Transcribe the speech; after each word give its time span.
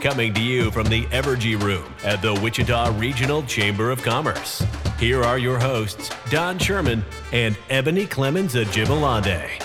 Coming 0.00 0.32
to 0.32 0.40
you 0.40 0.70
from 0.70 0.86
the 0.86 1.04
Evergy 1.08 1.60
Room 1.60 1.94
at 2.04 2.22
the 2.22 2.32
Wichita 2.32 2.98
Regional 2.98 3.42
Chamber 3.42 3.90
of 3.90 4.00
Commerce. 4.02 4.64
Here 4.98 5.22
are 5.22 5.36
your 5.36 5.58
hosts, 5.58 6.10
Don 6.30 6.58
Sherman 6.58 7.04
and 7.34 7.54
Ebony 7.68 8.06
Clemens 8.06 8.54
Ajibalade. 8.54 9.62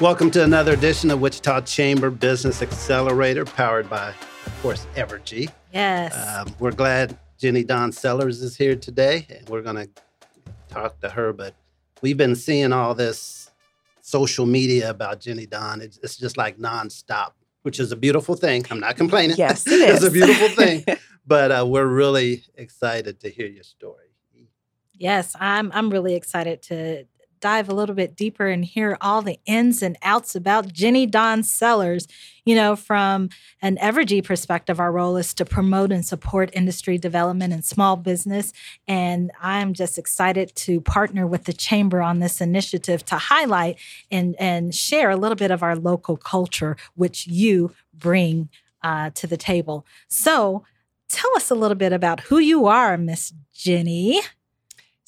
Welcome 0.00 0.32
to 0.32 0.42
another 0.42 0.72
edition 0.72 1.12
of 1.12 1.20
Wichita 1.20 1.60
Chamber 1.60 2.10
Business 2.10 2.60
Accelerator, 2.60 3.44
powered 3.44 3.88
by, 3.88 4.08
of 4.08 4.62
course, 4.62 4.84
Evergy. 4.96 5.48
Yes. 5.72 6.12
Um, 6.12 6.56
we're 6.58 6.72
glad 6.72 7.16
Jenny 7.38 7.62
Dawn 7.62 7.92
Cellars 7.92 8.42
is 8.42 8.56
here 8.56 8.74
today, 8.74 9.28
and 9.30 9.48
we're 9.48 9.62
going 9.62 9.76
to 9.76 9.88
talk 10.68 10.98
to 11.02 11.08
her. 11.10 11.32
But 11.32 11.54
we've 12.02 12.16
been 12.16 12.34
seeing 12.34 12.72
all 12.72 12.96
this 12.96 13.48
social 14.00 14.44
media 14.44 14.90
about 14.90 15.20
Jenny 15.20 15.46
Dawn. 15.46 15.80
It's, 15.80 15.98
it's 16.02 16.16
just 16.16 16.36
like 16.36 16.58
nonstop, 16.58 17.30
which 17.66 17.80
is 17.80 17.90
a 17.90 17.96
beautiful 17.96 18.36
thing. 18.36 18.64
I'm 18.70 18.78
not 18.78 18.96
complaining. 18.96 19.36
Yes, 19.36 19.66
it 19.66 19.90
it's 19.90 20.04
a 20.04 20.10
beautiful 20.10 20.48
thing. 20.50 20.84
but 21.26 21.50
uh, 21.50 21.66
we're 21.66 21.84
really 21.84 22.44
excited 22.54 23.18
to 23.22 23.28
hear 23.28 23.48
your 23.48 23.64
story. 23.64 24.06
yes, 24.94 25.34
I'm 25.40 25.72
I'm 25.74 25.90
really 25.90 26.14
excited 26.14 26.62
to 26.70 27.06
dive 27.40 27.68
a 27.68 27.74
little 27.74 27.94
bit 27.94 28.16
deeper 28.16 28.46
and 28.46 28.64
hear 28.64 28.96
all 29.00 29.22
the 29.22 29.38
ins 29.46 29.82
and 29.82 29.96
outs 30.02 30.34
about 30.34 30.72
Jenny 30.72 31.06
Dawn 31.06 31.42
Cellars. 31.42 32.06
You 32.44 32.54
know, 32.54 32.76
from 32.76 33.30
an 33.60 33.76
Evergy 33.76 34.22
perspective, 34.22 34.78
our 34.78 34.92
role 34.92 35.16
is 35.16 35.34
to 35.34 35.44
promote 35.44 35.90
and 35.90 36.04
support 36.04 36.50
industry 36.52 36.98
development 36.98 37.52
and 37.52 37.64
small 37.64 37.96
business. 37.96 38.52
And 38.86 39.30
I'm 39.40 39.72
just 39.72 39.98
excited 39.98 40.54
to 40.56 40.80
partner 40.80 41.26
with 41.26 41.44
the 41.44 41.52
Chamber 41.52 42.02
on 42.02 42.20
this 42.20 42.40
initiative 42.40 43.04
to 43.06 43.16
highlight 43.16 43.78
and, 44.10 44.36
and 44.38 44.74
share 44.74 45.10
a 45.10 45.16
little 45.16 45.36
bit 45.36 45.50
of 45.50 45.62
our 45.62 45.76
local 45.76 46.16
culture, 46.16 46.76
which 46.94 47.26
you 47.26 47.72
bring 47.92 48.48
uh, 48.82 49.10
to 49.14 49.26
the 49.26 49.36
table. 49.36 49.84
So, 50.08 50.64
tell 51.08 51.30
us 51.36 51.50
a 51.50 51.54
little 51.54 51.76
bit 51.76 51.92
about 51.92 52.20
who 52.20 52.38
you 52.38 52.66
are, 52.66 52.96
Miss 52.96 53.32
Jenny. 53.52 54.20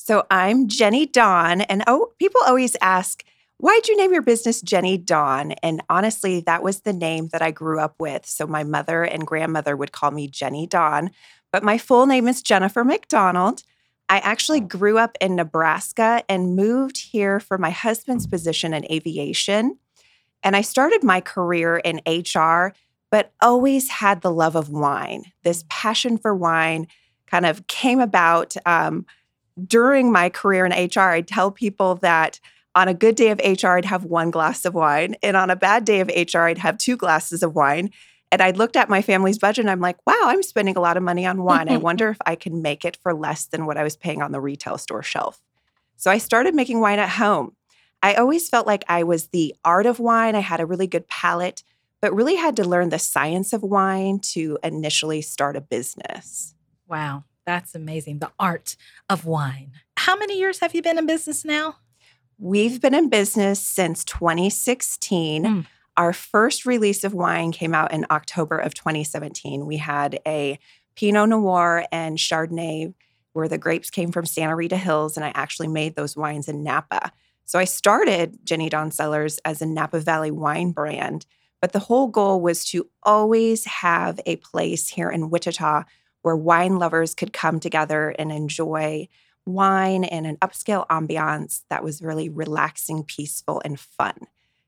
So 0.08 0.24
I'm 0.30 0.68
Jenny 0.68 1.04
Dawn, 1.04 1.60
and 1.60 1.84
oh, 1.86 2.14
people 2.18 2.40
always 2.46 2.78
ask, 2.80 3.22
why'd 3.58 3.88
you 3.88 3.96
name 3.98 4.10
your 4.10 4.22
business 4.22 4.62
Jenny 4.62 4.96
Dawn? 4.96 5.52
And 5.62 5.82
honestly, 5.90 6.40
that 6.46 6.62
was 6.62 6.80
the 6.80 6.94
name 6.94 7.28
that 7.32 7.42
I 7.42 7.50
grew 7.50 7.78
up 7.78 7.94
with. 7.98 8.24
So 8.24 8.46
my 8.46 8.64
mother 8.64 9.02
and 9.04 9.26
grandmother 9.26 9.76
would 9.76 9.92
call 9.92 10.10
me 10.10 10.26
Jenny 10.26 10.66
Dawn, 10.66 11.10
but 11.52 11.62
my 11.62 11.76
full 11.76 12.06
name 12.06 12.26
is 12.26 12.40
Jennifer 12.40 12.84
McDonald. 12.84 13.64
I 14.08 14.20
actually 14.20 14.60
grew 14.60 14.96
up 14.96 15.18
in 15.20 15.36
Nebraska 15.36 16.24
and 16.26 16.56
moved 16.56 16.96
here 16.96 17.38
for 17.38 17.58
my 17.58 17.68
husband's 17.68 18.26
position 18.26 18.72
in 18.72 18.90
aviation. 18.90 19.76
And 20.42 20.56
I 20.56 20.62
started 20.62 21.04
my 21.04 21.20
career 21.20 21.82
in 21.84 22.00
HR, 22.06 22.72
but 23.10 23.34
always 23.42 23.90
had 23.90 24.22
the 24.22 24.32
love 24.32 24.56
of 24.56 24.70
wine. 24.70 25.24
This 25.42 25.66
passion 25.68 26.16
for 26.16 26.34
wine 26.34 26.86
kind 27.26 27.44
of 27.44 27.66
came 27.66 28.00
about. 28.00 28.56
Um, 28.64 29.04
during 29.66 30.12
my 30.12 30.28
career 30.28 30.66
in 30.66 30.72
HR, 30.72 31.00
I'd 31.00 31.28
tell 31.28 31.50
people 31.50 31.96
that 31.96 32.40
on 32.74 32.88
a 32.88 32.94
good 32.94 33.16
day 33.16 33.30
of 33.30 33.40
HR, 33.40 33.78
I'd 33.78 33.84
have 33.84 34.04
one 34.04 34.30
glass 34.30 34.64
of 34.64 34.74
wine. 34.74 35.16
And 35.22 35.36
on 35.36 35.50
a 35.50 35.56
bad 35.56 35.84
day 35.84 36.00
of 36.00 36.08
HR, 36.08 36.42
I'd 36.42 36.58
have 36.58 36.78
two 36.78 36.96
glasses 36.96 37.42
of 37.42 37.54
wine. 37.54 37.90
And 38.30 38.42
I 38.42 38.50
looked 38.50 38.76
at 38.76 38.90
my 38.90 39.02
family's 39.02 39.38
budget 39.38 39.64
and 39.64 39.70
I'm 39.70 39.80
like, 39.80 39.96
wow, 40.06 40.20
I'm 40.24 40.42
spending 40.42 40.76
a 40.76 40.80
lot 40.80 40.96
of 40.96 41.02
money 41.02 41.26
on 41.26 41.42
wine. 41.42 41.68
I 41.68 41.76
wonder 41.78 42.08
if 42.10 42.18
I 42.26 42.34
can 42.34 42.62
make 42.62 42.84
it 42.84 42.96
for 43.02 43.14
less 43.14 43.46
than 43.46 43.66
what 43.66 43.78
I 43.78 43.82
was 43.82 43.96
paying 43.96 44.22
on 44.22 44.32
the 44.32 44.40
retail 44.40 44.78
store 44.78 45.02
shelf. 45.02 45.40
So 45.96 46.10
I 46.10 46.18
started 46.18 46.54
making 46.54 46.80
wine 46.80 46.98
at 46.98 47.08
home. 47.08 47.56
I 48.02 48.14
always 48.14 48.48
felt 48.48 48.66
like 48.66 48.84
I 48.88 49.02
was 49.02 49.28
the 49.28 49.54
art 49.64 49.86
of 49.86 49.98
wine. 49.98 50.36
I 50.36 50.40
had 50.40 50.60
a 50.60 50.66
really 50.66 50.86
good 50.86 51.08
palate, 51.08 51.64
but 52.00 52.14
really 52.14 52.36
had 52.36 52.54
to 52.56 52.64
learn 52.64 52.90
the 52.90 52.98
science 52.98 53.52
of 53.52 53.62
wine 53.62 54.20
to 54.34 54.58
initially 54.62 55.20
start 55.20 55.56
a 55.56 55.60
business. 55.60 56.54
Wow, 56.86 57.24
that's 57.48 57.74
amazing. 57.74 58.18
The 58.18 58.30
art 58.38 58.76
of 59.08 59.24
wine. 59.24 59.72
How 59.96 60.16
many 60.16 60.38
years 60.38 60.60
have 60.60 60.74
you 60.74 60.82
been 60.82 60.98
in 60.98 61.06
business 61.06 61.46
now? 61.46 61.76
We've 62.38 62.78
been 62.78 62.94
in 62.94 63.08
business 63.08 63.58
since 63.58 64.04
2016. 64.04 65.44
Mm. 65.44 65.66
Our 65.96 66.12
first 66.12 66.66
release 66.66 67.04
of 67.04 67.14
wine 67.14 67.50
came 67.50 67.74
out 67.74 67.92
in 67.92 68.04
October 68.10 68.58
of 68.58 68.74
2017. 68.74 69.64
We 69.64 69.78
had 69.78 70.20
a 70.26 70.58
Pinot 70.94 71.30
Noir 71.30 71.86
and 71.90 72.18
Chardonnay 72.18 72.92
where 73.32 73.48
the 73.48 73.56
grapes 73.56 73.88
came 73.88 74.12
from 74.12 74.26
Santa 74.26 74.54
Rita 74.54 74.76
Hills, 74.76 75.16
and 75.16 75.24
I 75.24 75.32
actually 75.34 75.68
made 75.68 75.96
those 75.96 76.16
wines 76.16 76.48
in 76.48 76.62
Napa. 76.62 77.12
So 77.46 77.58
I 77.58 77.64
started 77.64 78.44
Jenny 78.44 78.68
Dawn 78.68 78.90
Cellars 78.90 79.38
as 79.46 79.62
a 79.62 79.66
Napa 79.66 80.00
Valley 80.00 80.30
wine 80.30 80.72
brand, 80.72 81.24
but 81.62 81.72
the 81.72 81.78
whole 81.78 82.08
goal 82.08 82.42
was 82.42 82.66
to 82.66 82.90
always 83.02 83.64
have 83.64 84.20
a 84.26 84.36
place 84.36 84.88
here 84.88 85.10
in 85.10 85.30
Wichita 85.30 85.84
where 86.28 86.36
wine 86.36 86.78
lovers 86.78 87.14
could 87.14 87.32
come 87.32 87.58
together 87.58 88.10
and 88.18 88.30
enjoy 88.30 89.08
wine 89.46 90.04
in 90.04 90.26
an 90.26 90.36
upscale 90.42 90.86
ambiance 90.88 91.62
that 91.70 91.82
was 91.82 92.02
really 92.02 92.28
relaxing, 92.28 93.02
peaceful, 93.02 93.62
and 93.64 93.80
fun. 93.80 94.14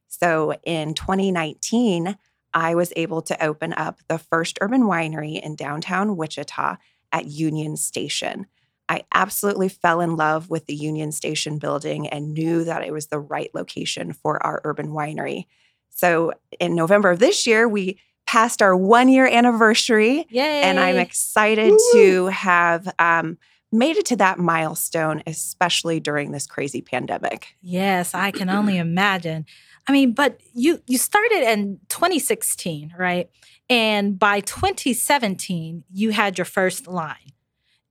So 0.08 0.54
in 0.64 0.94
2019, 0.94 2.16
I 2.54 2.74
was 2.74 2.94
able 2.96 3.20
to 3.20 3.44
open 3.44 3.74
up 3.74 3.98
the 4.08 4.16
first 4.16 4.56
urban 4.62 4.84
winery 4.84 5.38
in 5.38 5.54
downtown 5.54 6.16
Wichita 6.16 6.78
at 7.12 7.26
Union 7.26 7.76
Station. 7.76 8.46
I 8.88 9.02
absolutely 9.12 9.68
fell 9.68 10.00
in 10.00 10.16
love 10.16 10.48
with 10.48 10.64
the 10.64 10.74
Union 10.74 11.12
Station 11.12 11.58
building 11.58 12.08
and 12.08 12.32
knew 12.32 12.64
that 12.64 12.84
it 12.84 12.92
was 12.94 13.08
the 13.08 13.20
right 13.20 13.50
location 13.54 14.14
for 14.14 14.42
our 14.42 14.62
urban 14.64 14.92
winery. 14.92 15.44
So 15.90 16.32
in 16.58 16.74
November 16.74 17.10
of 17.10 17.18
this 17.18 17.46
year, 17.46 17.68
we 17.68 18.00
passed 18.30 18.62
our 18.62 18.76
one 18.76 19.08
year 19.08 19.26
anniversary. 19.26 20.24
Yay. 20.30 20.62
And 20.62 20.78
I'm 20.78 20.98
excited 20.98 21.76
to 21.94 22.26
have 22.26 22.94
um, 23.00 23.38
made 23.72 23.96
it 23.96 24.06
to 24.06 24.16
that 24.16 24.38
milestone, 24.38 25.20
especially 25.26 25.98
during 25.98 26.30
this 26.30 26.46
crazy 26.46 26.80
pandemic. 26.80 27.56
Yes, 27.60 28.14
I 28.14 28.30
can 28.30 28.48
only 28.48 28.78
imagine. 28.88 29.46
I 29.88 29.92
mean, 29.92 30.12
but 30.12 30.40
you 30.54 30.80
you 30.86 30.96
started 30.96 31.42
in 31.42 31.80
2016, 31.88 32.94
right? 32.96 33.28
And 33.68 34.16
by 34.16 34.38
2017, 34.40 35.82
you 35.92 36.10
had 36.10 36.38
your 36.38 36.44
first 36.44 36.86
line. 36.86 37.32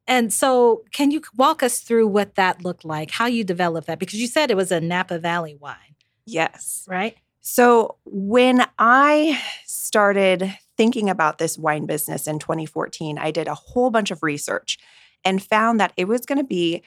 And 0.08 0.32
so, 0.32 0.84
can 0.94 1.12
you 1.12 1.22
walk 1.36 1.62
us 1.64 1.82
through 1.82 2.08
what 2.08 2.36
that 2.36 2.64
looked 2.64 2.86
like, 2.86 3.12
how 3.12 3.26
you 3.26 3.44
developed 3.44 3.88
that? 3.88 4.00
Because 4.00 4.22
you 4.22 4.28
said 4.28 4.50
it 4.52 4.58
was 4.58 4.72
a 4.72 4.80
Napa 4.80 5.20
Valley 5.20 5.56
wine, 5.60 5.96
Yes. 6.26 6.86
right? 6.88 7.18
So 7.42 7.98
when 8.06 8.66
I 8.78 9.42
started 9.66 10.54
thinking 10.78 11.10
about 11.10 11.38
this 11.38 11.58
wine 11.58 11.86
business 11.86 12.28
in 12.28 12.40
2014, 12.40 13.18
I 13.18 13.32
did 13.32 13.48
a 13.48 13.56
whole 13.56 13.90
bunch 13.90 14.12
of 14.12 14.24
research 14.24 14.78
and 15.26 15.44
found 15.44 15.80
that 15.80 15.94
it 15.98 16.08
was 16.08 16.26
going 16.26 16.38
to 16.38 16.44
be 16.44 16.84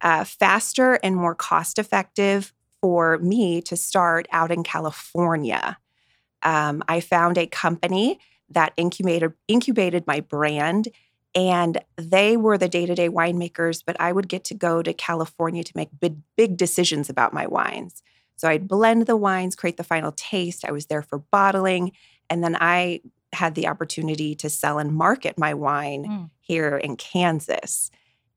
uh, 0.00 0.24
faster 0.24 0.94
and 1.02 1.16
more 1.16 1.34
cost 1.34 1.78
effective 1.78 2.52
for 2.80 3.18
me 3.18 3.60
to 3.62 3.76
start 3.76 4.26
out 4.32 4.50
in 4.50 4.62
California. 4.62 5.78
Um, 6.42 6.82
I 6.88 7.00
found 7.00 7.36
a 7.36 7.46
company 7.46 8.18
that 8.48 8.72
incubated 8.76 9.32
incubated 9.46 10.06
my 10.06 10.20
brand, 10.20 10.88
and 11.34 11.78
they 11.96 12.36
were 12.36 12.58
the 12.58 12.68
day 12.68 12.86
to 12.86 12.94
day 12.94 13.08
winemakers. 13.08 13.82
But 13.84 14.00
I 14.00 14.12
would 14.12 14.28
get 14.28 14.44
to 14.44 14.54
go 14.54 14.82
to 14.82 14.92
California 14.94 15.62
to 15.62 15.72
make 15.74 15.88
big 16.00 16.16
big 16.36 16.56
decisions 16.56 17.10
about 17.10 17.34
my 17.34 17.46
wines. 17.46 18.02
So 18.40 18.48
I'd 18.48 18.66
blend 18.66 19.04
the 19.04 19.16
wines, 19.18 19.54
create 19.54 19.76
the 19.76 19.84
final 19.84 20.12
taste. 20.12 20.64
I 20.66 20.72
was 20.72 20.86
there 20.86 21.02
for 21.02 21.18
bottling, 21.18 21.92
and 22.30 22.42
then 22.42 22.56
I 22.58 23.00
had 23.34 23.54
the 23.54 23.68
opportunity 23.68 24.34
to 24.36 24.48
sell 24.48 24.78
and 24.78 24.94
market 24.94 25.36
my 25.36 25.52
wine 25.52 26.06
Mm. 26.06 26.30
here 26.40 26.78
in 26.78 26.96
Kansas. 26.96 27.90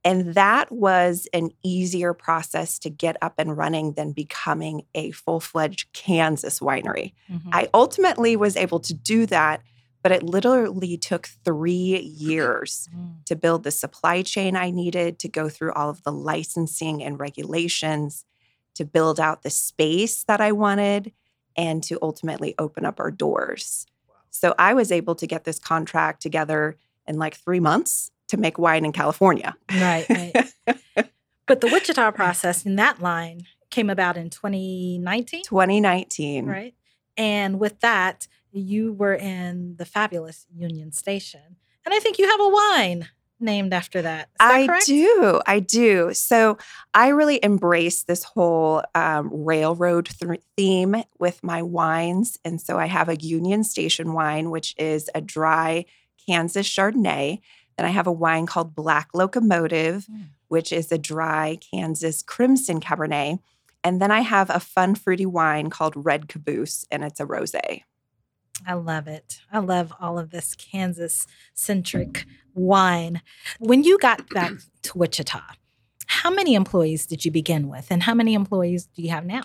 And 0.04 0.34
that 0.34 0.70
was 0.74 1.30
an 1.34 1.52
easier 1.64 2.14
process 2.14 2.78
to 2.80 2.90
get 2.90 3.16
up 3.22 3.36
and 3.38 3.56
running 3.56 3.94
than 3.94 4.12
becoming 4.12 4.82
a 4.94 5.12
full 5.12 5.40
fledged 5.40 5.94
Kansas 5.94 6.60
winery. 6.60 7.14
Mhm. 7.32 7.50
I 7.54 7.70
ultimately 7.74 8.36
was 8.36 8.58
able 8.58 8.82
to 8.82 8.94
do 8.94 9.26
that, 9.28 9.62
but 10.02 10.12
it 10.12 10.22
literally 10.22 10.98
took 10.98 11.28
three 11.46 12.02
years 12.02 12.90
Mm. 12.94 13.24
to 13.24 13.38
build 13.38 13.64
the 13.64 13.72
supply 13.72 14.22
chain 14.22 14.58
I 14.58 14.70
needed, 14.70 15.18
to 15.20 15.30
go 15.30 15.48
through 15.48 15.72
all 15.72 15.90
of 15.90 16.04
the 16.04 16.12
licensing 16.12 17.02
and 17.02 17.18
regulations, 17.18 18.26
to 18.76 18.86
build 18.86 19.20
out 19.20 19.44
the 19.44 19.50
space 19.50 20.24
that 20.26 20.42
I 20.42 20.52
wanted, 20.52 21.12
and 21.56 21.84
to 21.84 22.00
ultimately 22.02 22.56
open 22.58 22.86
up 22.86 23.00
our 23.00 23.12
doors. 23.12 23.86
So 24.32 24.56
I 24.58 24.74
was 24.74 24.92
able 24.92 25.16
to 25.16 25.28
get 25.28 25.44
this 25.44 25.60
contract 25.60 26.22
together 26.22 26.78
in 27.08 27.18
like 27.18 27.36
three 27.36 27.60
months 27.60 28.12
to 28.30 28.38
make 28.38 28.58
wine 28.58 28.86
in 28.86 28.92
California. 28.92 29.56
Right, 29.72 30.06
right. 30.10 30.54
but 31.48 31.62
the 31.62 31.68
Wichita 31.68 32.12
process 32.12 32.66
in 32.66 32.76
that 32.78 33.02
line 33.02 33.46
came 33.70 33.90
about 33.90 34.18
in 34.18 34.30
2019, 34.30 35.44
2019. 35.44 36.48
right? 36.48 36.74
And 37.16 37.60
with 37.60 37.80
that, 37.82 38.28
you 38.52 38.94
were 38.94 39.16
in 39.16 39.76
the 39.78 39.86
fabulous 39.86 40.46
Union 40.56 40.92
Station. 40.92 41.58
And 41.86 41.94
I 41.94 42.00
think 42.00 42.18
you 42.18 42.28
have 42.28 42.40
a 42.40 42.50
wine 42.50 43.10
named 43.44 43.74
after 43.74 44.02
that. 44.02 44.30
That 44.40 44.52
I 44.52 44.66
correct? 44.68 44.86
do. 44.88 45.42
I 45.46 45.60
do. 45.60 46.14
So 46.14 46.58
I 46.94 47.10
really 47.10 47.40
embrace 47.44 48.04
this 48.04 48.24
whole 48.24 48.84
um, 48.96 49.30
railroad 49.32 50.08
th- 50.08 50.42
theme 50.58 51.04
with 51.20 51.44
my 51.44 51.62
wines. 51.62 52.40
And 52.44 52.60
so 52.60 52.80
I 52.80 52.88
have 52.88 53.10
a 53.10 53.16
Union 53.18 53.64
Station 53.64 54.14
wine, 54.14 54.50
which 54.50 54.74
is 54.78 55.10
a 55.14 55.22
dry 55.22 55.86
Kansas 56.26 56.68
Chardonnay. 56.68 57.40
Then 57.78 57.86
I 57.86 57.90
have 57.90 58.08
a 58.08 58.12
wine 58.12 58.46
called 58.46 58.76
Black 58.76 59.10
Locomotive, 59.14 60.06
Mm. 60.12 60.26
which 60.48 60.72
is 60.72 60.92
a 60.92 60.98
dry 60.98 61.58
Kansas 61.74 62.22
Crimson 62.22 62.80
Cabernet. 62.80 63.40
And 63.84 64.02
then 64.02 64.12
I 64.12 64.22
have 64.22 64.50
a 64.50 64.60
fun 64.62 64.96
fruity 64.96 65.26
wine 65.26 65.70
called 65.70 65.94
Red 65.96 66.28
Caboose, 66.30 66.86
and 66.90 67.04
it's 67.04 67.20
a 67.20 67.26
rosé. 67.26 67.82
I 68.68 68.74
love 68.74 69.08
it. 69.08 69.42
I 69.52 69.60
love 69.60 69.94
all 70.00 70.18
of 70.18 70.32
this 70.32 70.56
Kansas 70.56 71.28
centric 71.54 72.26
wine. 72.54 73.22
When 73.60 73.84
you 73.84 73.98
got 74.00 74.30
back 74.30 74.54
to 74.84 74.98
Wichita, 74.98 75.42
how 76.08 76.30
many 76.30 76.56
employees 76.56 77.06
did 77.06 77.26
you 77.26 77.32
begin 77.32 77.70
with, 77.70 77.88
and 77.90 78.04
how 78.04 78.14
many 78.14 78.34
employees 78.34 78.88
do 78.96 79.02
you 79.02 79.10
have 79.10 79.26
now? 79.26 79.44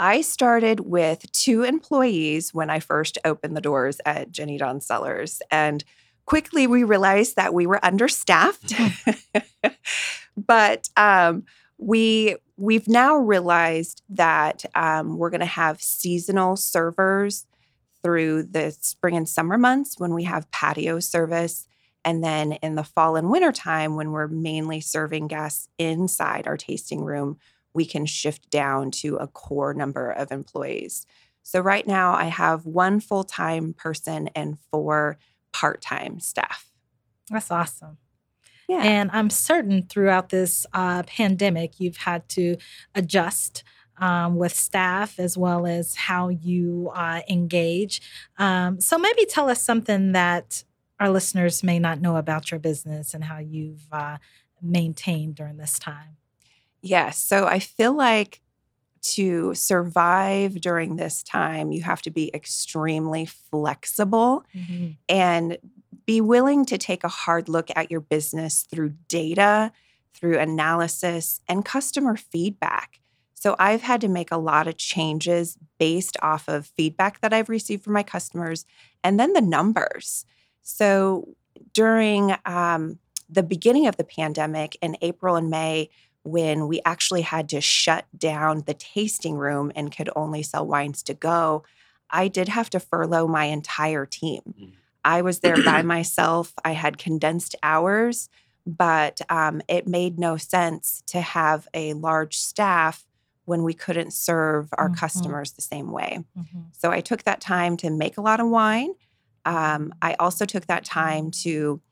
I 0.00 0.22
started 0.22 0.80
with 0.80 1.30
two 1.32 1.62
employees 1.62 2.54
when 2.54 2.70
I 2.70 2.80
first 2.80 3.18
opened 3.24 3.54
the 3.54 3.60
doors 3.60 4.00
at 4.06 4.32
Jenny 4.32 4.56
Dawn 4.56 4.80
Cellars. 4.80 5.42
And 5.50 5.84
quickly 6.24 6.66
we 6.66 6.84
realized 6.84 7.36
that 7.36 7.52
we 7.52 7.66
were 7.66 7.84
understaffed. 7.84 8.72
but 10.38 10.88
um, 10.96 11.44
we 11.76 12.36
we've 12.56 12.88
now 12.88 13.16
realized 13.16 14.02
that 14.08 14.64
um, 14.74 15.18
we're 15.18 15.30
going 15.30 15.40
to 15.40 15.46
have 15.46 15.82
seasonal 15.82 16.56
servers 16.56 17.46
through 18.02 18.44
the 18.44 18.70
spring 18.80 19.16
and 19.16 19.28
summer 19.28 19.58
months 19.58 19.98
when 19.98 20.14
we 20.14 20.24
have 20.24 20.50
patio 20.50 21.00
service. 21.00 21.66
And 22.04 22.24
then 22.24 22.52
in 22.52 22.76
the 22.76 22.84
fall 22.84 23.16
and 23.16 23.30
winter 23.30 23.52
time, 23.52 23.94
when 23.96 24.10
we're 24.10 24.28
mainly 24.28 24.80
serving 24.80 25.28
guests 25.28 25.68
inside 25.78 26.46
our 26.46 26.56
tasting 26.56 27.04
room, 27.04 27.38
we 27.74 27.84
can 27.84 28.06
shift 28.06 28.50
down 28.50 28.90
to 28.90 29.16
a 29.16 29.26
core 29.26 29.74
number 29.74 30.10
of 30.10 30.32
employees. 30.32 31.06
So 31.42 31.60
right 31.60 31.86
now 31.86 32.14
I 32.14 32.24
have 32.24 32.66
one 32.66 33.00
full-time 33.00 33.74
person 33.74 34.28
and 34.34 34.58
four 34.70 35.18
part-time 35.52 36.20
staff. 36.20 36.70
That's 37.28 37.50
awesome. 37.50 37.98
Yeah. 38.68 38.82
And 38.82 39.10
I'm 39.12 39.30
certain 39.30 39.82
throughout 39.82 40.28
this 40.28 40.64
uh, 40.72 41.02
pandemic, 41.02 41.80
you've 41.80 41.96
had 41.96 42.28
to 42.30 42.56
adjust 42.94 43.64
um, 44.00 44.36
with 44.36 44.54
staff 44.54 45.20
as 45.20 45.38
well 45.38 45.66
as 45.66 45.94
how 45.94 46.28
you 46.28 46.90
uh, 46.94 47.20
engage. 47.28 48.02
Um, 48.38 48.80
so 48.80 48.98
maybe 48.98 49.24
tell 49.26 49.48
us 49.48 49.62
something 49.62 50.12
that 50.12 50.64
our 50.98 51.10
listeners 51.10 51.62
may 51.62 51.78
not 51.78 52.00
know 52.00 52.16
about 52.16 52.50
your 52.50 52.58
business 52.60 53.14
and 53.14 53.24
how 53.24 53.38
you've 53.38 53.86
uh, 53.92 54.18
maintained 54.60 55.36
during 55.36 55.56
this 55.56 55.78
time. 55.78 56.16
Yes. 56.82 57.18
So 57.18 57.46
I 57.46 57.58
feel 57.58 57.92
like 57.92 58.40
to 59.02 59.54
survive 59.54 60.60
during 60.60 60.96
this 60.96 61.22
time, 61.22 61.72
you 61.72 61.82
have 61.82 62.02
to 62.02 62.10
be 62.10 62.30
extremely 62.34 63.24
flexible 63.24 64.44
and 65.08 65.58
be 66.04 66.20
willing 66.20 66.66
to 66.66 66.76
take 66.76 67.04
a 67.04 67.08
hard 67.08 67.48
look 67.48 67.70
at 67.76 67.90
your 67.90 68.00
business 68.00 68.62
through 68.62 68.94
data, 69.08 69.72
through 70.12 70.38
analysis, 70.38 71.40
and 71.48 71.64
customer 71.64 72.16
feedback. 72.16 73.00
So 73.40 73.56
I've 73.58 73.80
had 73.80 74.02
to 74.02 74.08
make 74.08 74.30
a 74.30 74.36
lot 74.36 74.68
of 74.68 74.76
changes 74.76 75.56
based 75.78 76.18
off 76.20 76.46
of 76.46 76.66
feedback 76.66 77.22
that 77.22 77.32
I've 77.32 77.48
received 77.48 77.82
from 77.82 77.94
my 77.94 78.02
customers 78.02 78.66
and 79.02 79.18
then 79.18 79.32
the 79.32 79.40
numbers. 79.40 80.26
So 80.60 81.26
during 81.72 82.36
um, 82.44 82.98
the 83.30 83.42
beginning 83.42 83.86
of 83.86 83.96
the 83.96 84.04
pandemic 84.04 84.76
in 84.82 84.98
April 85.00 85.36
and 85.36 85.48
May, 85.48 85.88
when 86.22 86.68
we 86.68 86.82
actually 86.84 87.22
had 87.22 87.48
to 87.48 87.62
shut 87.62 88.04
down 88.14 88.64
the 88.66 88.74
tasting 88.74 89.36
room 89.36 89.72
and 89.74 89.90
could 89.90 90.10
only 90.14 90.42
sell 90.42 90.66
wines 90.66 91.02
to 91.04 91.14
go, 91.14 91.62
I 92.10 92.28
did 92.28 92.48
have 92.48 92.68
to 92.70 92.78
furlough 92.78 93.26
my 93.26 93.46
entire 93.46 94.04
team. 94.04 94.42
Mm. 94.60 94.72
I 95.02 95.22
was 95.22 95.38
there 95.38 95.64
by 95.64 95.80
myself. 95.96 96.52
I 96.62 96.72
had 96.72 96.98
condensed 96.98 97.56
hours, 97.62 98.28
but 98.66 99.22
um, 99.30 99.62
it 99.66 99.86
made 99.86 100.18
no 100.18 100.36
sense 100.36 101.02
to 101.06 101.22
have 101.22 101.66
a 101.72 101.94
large 101.94 102.36
staff 102.36 103.06
when 103.50 103.62
we 103.64 103.74
couldn't 103.74 104.12
serve 104.12 104.68
our 104.78 104.88
Mhm. 104.88 104.96
customers 104.96 105.52
the 105.52 105.60
same 105.62 105.90
way. 105.90 106.24
Mhm. 106.38 106.66
So 106.72 106.90
I 106.90 107.00
took 107.00 107.24
that 107.24 107.40
time 107.40 107.76
to 107.78 107.90
make 107.90 108.16
a 108.16 108.20
lot 108.22 108.38
of 108.40 108.48
wine. 108.48 108.94
Um, 109.44 109.92
I 110.00 110.14
also 110.14 110.44
took 110.46 110.66
that 110.66 110.84
time 110.84 111.30
to 111.44 111.82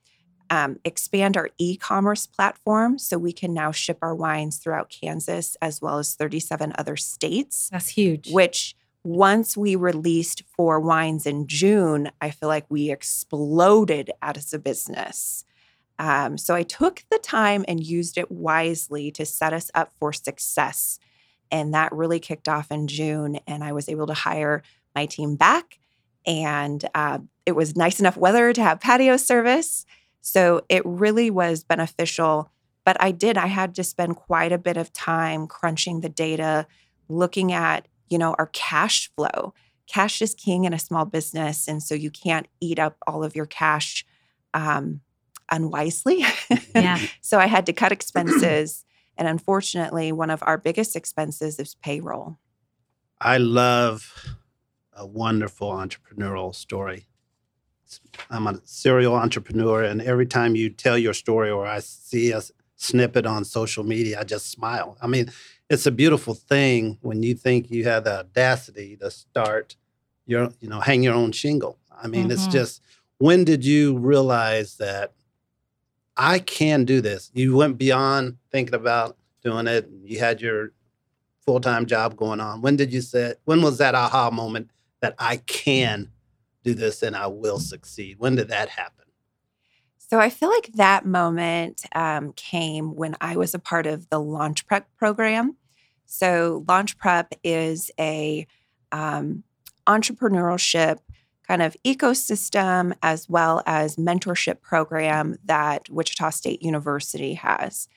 um, 0.51 0.79
expand 0.83 1.37
our 1.37 1.51
e 1.59 1.77
commerce 1.77 2.27
platform 2.27 2.97
so 2.99 3.19
we 3.19 3.35
can 3.35 3.53
now 3.53 3.71
ship 3.71 3.99
our 4.01 4.15
wines 4.15 4.57
throughout 4.57 4.89
Kansas 4.89 5.57
as 5.61 5.83
well 5.83 5.99
as 5.99 6.15
37 6.15 6.73
other 6.79 6.97
states, 6.97 7.69
That's 7.71 7.89
huge. 7.91 8.33
which 8.33 8.75
once 9.05 9.59
we 9.59 9.77
released 9.77 10.43
four 10.57 10.81
wines 10.81 11.27
in 11.27 11.47
June, 11.49 12.11
I 12.23 12.31
feel 12.31 12.49
like 12.49 12.65
we 12.71 12.91
exploded 12.91 14.11
as 14.23 14.55
a 14.55 14.59
business. 14.59 15.45
Um, 15.99 16.39
so 16.39 16.55
I 16.55 16.63
took 16.63 17.05
the 17.11 17.19
time 17.19 17.63
and 17.69 17.85
used 17.85 18.17
it 18.17 18.31
wisely 18.31 19.11
to 19.11 19.27
set 19.27 19.53
us 19.53 19.71
up 19.75 19.93
for 20.01 20.15
success. 20.15 20.99
And 21.51 21.75
that 21.75 21.93
really 21.93 22.21
kicked 22.21 22.49
off 22.49 22.71
in 22.71 22.89
June. 22.89 23.39
And 23.47 23.65
I 23.65 23.73
was 23.73 23.89
able 23.89 24.07
to 24.07 24.15
hire 24.15 24.63
my 24.95 25.07
team 25.07 25.37
back. 25.37 25.79
And 26.27 26.85
uh, 26.95 27.19
it 27.47 27.53
was 27.53 27.77
nice 27.77 28.01
enough 28.01 28.17
weather 28.17 28.53
to 28.53 28.63
have 28.63 28.81
patio 28.81 29.17
service. 29.17 29.87
So 30.21 30.63
it 30.69 30.83
really 30.85 31.31
was 31.31 31.65
beneficial. 31.65 32.51
But 32.85 32.97
I 33.01 33.11
did, 33.11 33.39
I 33.39 33.47
had 33.47 33.75
to 33.77 33.85
spend 33.85 34.17
quite 34.17 34.53
a 34.53 34.59
bit 34.59 34.77
of 34.77 34.93
time 34.93 35.47
crunching 35.47 36.01
the 36.01 36.09
data, 36.09 36.67
looking 37.09 37.53
at, 37.53 37.87
you 38.09 38.19
know, 38.19 38.35
our 38.39 38.47
cash 38.53 39.11
flow. 39.15 39.55
Cash 39.87 40.21
is 40.21 40.35
king 40.35 40.65
in 40.65 40.73
a 40.73 40.79
small 40.79 41.05
business. 41.05 41.69
And 41.69 41.83
so 41.83 41.95
you 41.95 42.11
can't 42.11 42.47
eat 42.61 42.79
up 42.79 42.97
all 43.07 43.25
of 43.25 43.37
your 43.37 43.47
cash 43.47 44.05
um, 44.55 45.01
unwisely. 45.51 46.25
yeah. 46.75 46.99
so 47.21 47.39
I 47.39 47.47
had 47.47 47.67
to 47.67 47.73
cut 47.73 47.93
expenses. 47.93 48.85
And 49.19 49.27
unfortunately, 49.27 50.13
one 50.13 50.31
of 50.31 50.43
our 50.47 50.57
biggest 50.57 50.95
expenses 50.95 51.59
is 51.59 51.75
payroll. 51.75 52.39
I 53.21 53.39
love 53.39 54.15
a 54.93 55.05
wonderful 55.05 55.71
entrepreneurial 55.73 56.55
story. 56.55 57.09
I'm 58.31 58.47
a 58.47 58.61
serial 58.65 59.17
entrepreneur, 59.17 59.83
and 59.83 60.01
every 60.01 60.27
time 60.27 60.55
you 60.55 60.71
tell 60.71 60.97
your 60.97 61.15
story 61.15 61.51
or 61.51 61.67
I 61.67 61.81
see 61.81 62.31
a 62.31 62.43
snippet 62.77 63.27
on 63.27 63.45
social 63.45 63.83
media, 63.83 64.21
I 64.21 64.25
just 64.25 64.51
smile. 64.51 64.97
I 65.03 65.09
mean, 65.09 65.33
it's 65.69 65.87
a 65.87 65.91
beautiful 65.91 66.35
thing 66.35 66.99
when 67.01 67.23
you 67.25 67.35
think 67.35 67.71
you 67.71 67.85
have 67.85 68.05
the 68.05 68.21
audacity 68.21 68.97
to 68.99 69.11
start 69.11 69.75
your, 70.27 70.51
you 70.61 70.69
know, 70.69 70.81
hang 70.81 71.03
your 71.03 71.15
own 71.15 71.33
shingle. 71.33 71.79
I 71.91 72.07
mean, 72.07 72.31
it's 72.31 72.47
Mhm. 72.47 72.53
just 72.53 72.83
when 73.19 73.43
did 73.45 73.65
you 73.65 73.99
realize 73.99 74.77
that 74.77 75.13
I 76.19 76.41
can 76.41 76.85
do 76.85 77.01
this? 77.01 77.31
You 77.33 77.57
went 77.57 77.79
beyond 77.79 78.37
thinking 78.51 78.75
about 78.75 79.17
doing 79.43 79.69
it. 79.69 79.89
You 80.03 80.19
had 80.19 80.41
your 80.41 80.73
full 81.47 81.61
time 81.61 81.87
job 81.87 82.17
going 82.17 82.41
on. 82.41 82.61
When 82.61 82.77
did 82.77 82.93
you 82.93 83.01
say? 83.01 83.35
When 83.45 83.63
was 83.63 83.79
that 83.79 83.95
aha 83.95 84.31
moment 84.31 84.71
that 85.01 85.15
I 85.19 85.37
can 85.37 86.11
do 86.65 86.75
this 86.75 87.03
and 87.03 87.15
I 87.17 87.29
will 87.29 87.61
succeed? 87.61 88.19
When 88.19 88.35
did 88.35 88.49
that 88.49 88.69
happen? 88.69 89.05
So 89.97 90.19
I 90.19 90.31
feel 90.31 90.51
like 90.51 90.73
that 90.75 91.07
moment 91.07 91.85
um, 91.95 92.33
came 92.33 92.95
when 92.95 93.15
I 93.21 93.37
was 93.37 93.55
a 93.55 93.59
part 93.59 93.87
of 93.87 94.09
the 94.09 94.19
Launch 94.19 94.67
Prep 94.67 94.89
program. 94.97 95.57
So 96.07 96.65
Launch 96.67 96.99
Prep 96.99 97.35
is 97.45 97.91
a 98.01 98.47
um, 98.91 99.45
entrepreneurship 99.87 100.99
kind 101.49 101.63
of 101.63 101.77
ecosystem 101.85 102.93
as 103.03 103.29
well 103.29 103.63
as 103.67 103.97
mentorship 103.97 104.61
program 104.61 105.37
that 105.45 105.89
Wichita 105.89 106.31
State 106.31 106.63
University 106.63 107.35
has. 107.35 107.89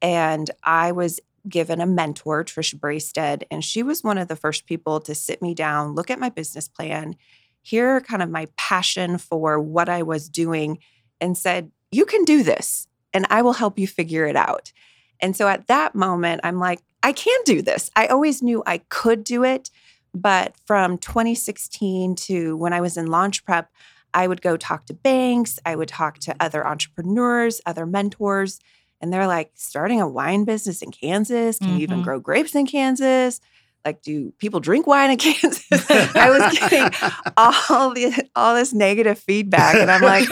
And 0.00 0.50
I 0.62 0.90
was 0.92 1.20
given 1.46 1.82
a 1.82 1.86
mentor, 1.86 2.42
Trisha 2.44 2.76
Braystead, 2.76 3.44
and 3.50 3.62
she 3.62 3.82
was 3.82 4.02
one 4.02 4.16
of 4.16 4.28
the 4.28 4.36
first 4.36 4.66
people 4.66 5.00
to 5.00 5.14
sit 5.14 5.42
me 5.42 5.54
down, 5.54 5.94
look 5.94 6.10
at 6.10 6.18
my 6.18 6.30
business 6.30 6.66
plan, 6.66 7.16
hear 7.60 8.00
kind 8.00 8.22
of 8.22 8.30
my 8.30 8.48
passion 8.56 9.18
for 9.18 9.60
what 9.60 9.90
I 9.90 10.02
was 10.02 10.30
doing, 10.30 10.78
and 11.20 11.36
said, 11.36 11.70
You 11.92 12.06
can 12.06 12.24
do 12.24 12.42
this, 12.42 12.88
and 13.12 13.26
I 13.28 13.42
will 13.42 13.52
help 13.52 13.78
you 13.78 13.86
figure 13.86 14.26
it 14.26 14.36
out. 14.36 14.72
And 15.20 15.36
so 15.36 15.46
at 15.48 15.66
that 15.66 15.94
moment, 15.94 16.40
I'm 16.44 16.58
like, 16.58 16.80
I 17.02 17.12
can 17.12 17.38
do 17.44 17.60
this. 17.60 17.90
I 17.94 18.06
always 18.06 18.42
knew 18.42 18.62
I 18.66 18.78
could 18.88 19.24
do 19.24 19.44
it. 19.44 19.70
But 20.14 20.54
from 20.66 20.98
2016 20.98 22.14
to 22.16 22.56
when 22.56 22.72
I 22.72 22.80
was 22.80 22.96
in 22.96 23.06
launch 23.06 23.44
prep, 23.44 23.70
I 24.14 24.28
would 24.28 24.40
go 24.40 24.56
talk 24.56 24.86
to 24.86 24.94
banks, 24.94 25.58
I 25.66 25.74
would 25.74 25.88
talk 25.88 26.18
to 26.20 26.36
other 26.38 26.64
entrepreneurs, 26.66 27.60
other 27.66 27.84
mentors, 27.84 28.60
and 29.00 29.12
they're 29.12 29.26
like, 29.26 29.50
starting 29.54 30.00
a 30.00 30.08
wine 30.08 30.44
business 30.44 30.80
in 30.80 30.92
Kansas? 30.92 31.58
Can 31.58 31.66
mm-hmm. 31.66 31.76
you 31.76 31.82
even 31.82 31.96
mm-hmm. 31.96 32.04
grow 32.04 32.20
grapes 32.20 32.54
in 32.54 32.66
Kansas? 32.66 33.40
Like, 33.84 34.00
do 34.02 34.32
people 34.38 34.60
drink 34.60 34.86
wine 34.86 35.10
in 35.10 35.16
Kansas? 35.18 35.66
I 35.70 36.30
was 36.30 36.58
getting 36.70 36.90
all 37.36 37.92
the 37.92 38.28
all 38.34 38.54
this 38.54 38.72
negative 38.72 39.18
feedback, 39.18 39.74
and 39.74 39.90
I'm 39.90 40.00
like, 40.00 40.28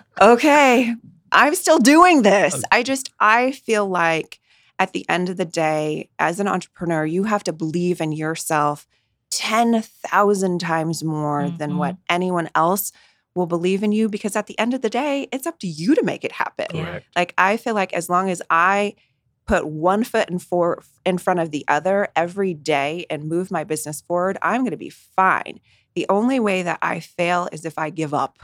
okay, 0.20 0.94
I'm 1.32 1.54
still 1.54 1.78
doing 1.78 2.22
this. 2.22 2.62
I 2.70 2.82
just 2.82 3.10
I 3.18 3.52
feel 3.52 3.88
like 3.88 4.38
at 4.78 4.92
the 4.92 5.08
end 5.08 5.28
of 5.28 5.36
the 5.36 5.44
day, 5.44 6.10
as 6.18 6.40
an 6.40 6.48
entrepreneur, 6.48 7.04
you 7.04 7.24
have 7.24 7.44
to 7.44 7.52
believe 7.52 8.00
in 8.00 8.12
yourself 8.12 8.86
10,000 9.30 10.60
times 10.60 11.02
more 11.02 11.42
mm-hmm. 11.42 11.56
than 11.56 11.78
what 11.78 11.94
mm-hmm. 11.94 12.14
anyone 12.14 12.50
else 12.54 12.92
will 13.34 13.46
believe 13.46 13.82
in 13.82 13.92
you 13.92 14.08
because 14.08 14.34
at 14.34 14.46
the 14.46 14.58
end 14.58 14.74
of 14.74 14.82
the 14.82 14.90
day, 14.90 15.28
it's 15.32 15.46
up 15.46 15.58
to 15.60 15.66
you 15.66 15.94
to 15.94 16.02
make 16.02 16.24
it 16.24 16.32
happen. 16.32 16.66
Correct. 16.70 17.06
Like 17.14 17.34
I 17.36 17.56
feel 17.56 17.74
like 17.74 17.92
as 17.92 18.08
long 18.08 18.30
as 18.30 18.42
I 18.50 18.94
put 19.46 19.66
one 19.66 20.04
foot 20.04 20.28
in 20.28 20.38
for 20.38 20.82
in 21.04 21.18
front 21.18 21.40
of 21.40 21.50
the 21.50 21.64
other 21.68 22.08
every 22.16 22.54
day 22.54 23.06
and 23.10 23.28
move 23.28 23.50
my 23.50 23.64
business 23.64 24.00
forward, 24.00 24.38
I'm 24.42 24.62
going 24.62 24.70
to 24.72 24.76
be 24.76 24.90
fine. 24.90 25.60
The 25.94 26.06
only 26.08 26.40
way 26.40 26.62
that 26.62 26.78
I 26.82 27.00
fail 27.00 27.48
is 27.52 27.64
if 27.64 27.78
I 27.78 27.90
give 27.90 28.12
up. 28.12 28.38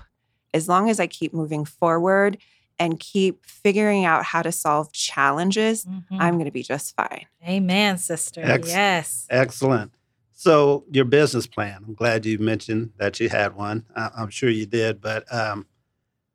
As 0.55 0.69
long 0.69 0.91
as 0.91 1.01
I 1.01 1.07
keep 1.07 1.33
moving 1.33 1.65
forward 1.65 2.39
and 2.83 2.99
keep 2.99 3.47
figuring 3.47 4.05
out 4.05 4.25
how 4.25 4.43
to 4.43 4.51
solve 4.51 4.93
challenges, 4.93 5.85
mm-hmm. 5.85 6.17
I'm 6.21 6.35
going 6.35 6.47
to 6.47 6.51
be 6.51 6.65
just 6.65 6.97
fine. 6.97 7.27
Amen, 7.47 7.97
sister. 7.97 8.41
Ex- 8.43 8.69
yes. 8.69 9.27
Excellent. 9.31 9.93
So, 10.33 10.85
your 10.91 11.05
business 11.05 11.47
plan, 11.47 11.85
I'm 11.87 11.95
glad 11.95 12.27
you 12.27 12.39
mentioned 12.41 12.91
that 12.97 13.21
you 13.21 13.29
had 13.29 13.55
one. 13.55 13.85
I- 13.95 14.11
am 14.17 14.31
sure 14.31 14.51
you 14.51 14.67
did. 14.67 15.01
But 15.01 15.33
um, 15.33 15.67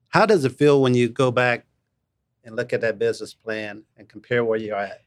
how 0.08 0.26
does 0.26 0.46
it 0.46 0.54
feel 0.54 0.82
when 0.82 0.94
you 0.94 1.10
go 1.10 1.32
back 1.32 1.66
and 2.46 2.56
look 2.56 2.72
at 2.72 2.80
that 2.80 2.98
business 2.98 3.34
plan 3.34 3.84
and 3.98 4.08
compare 4.08 4.46
where 4.46 4.58
you're 4.58 4.78
at? 4.78 5.02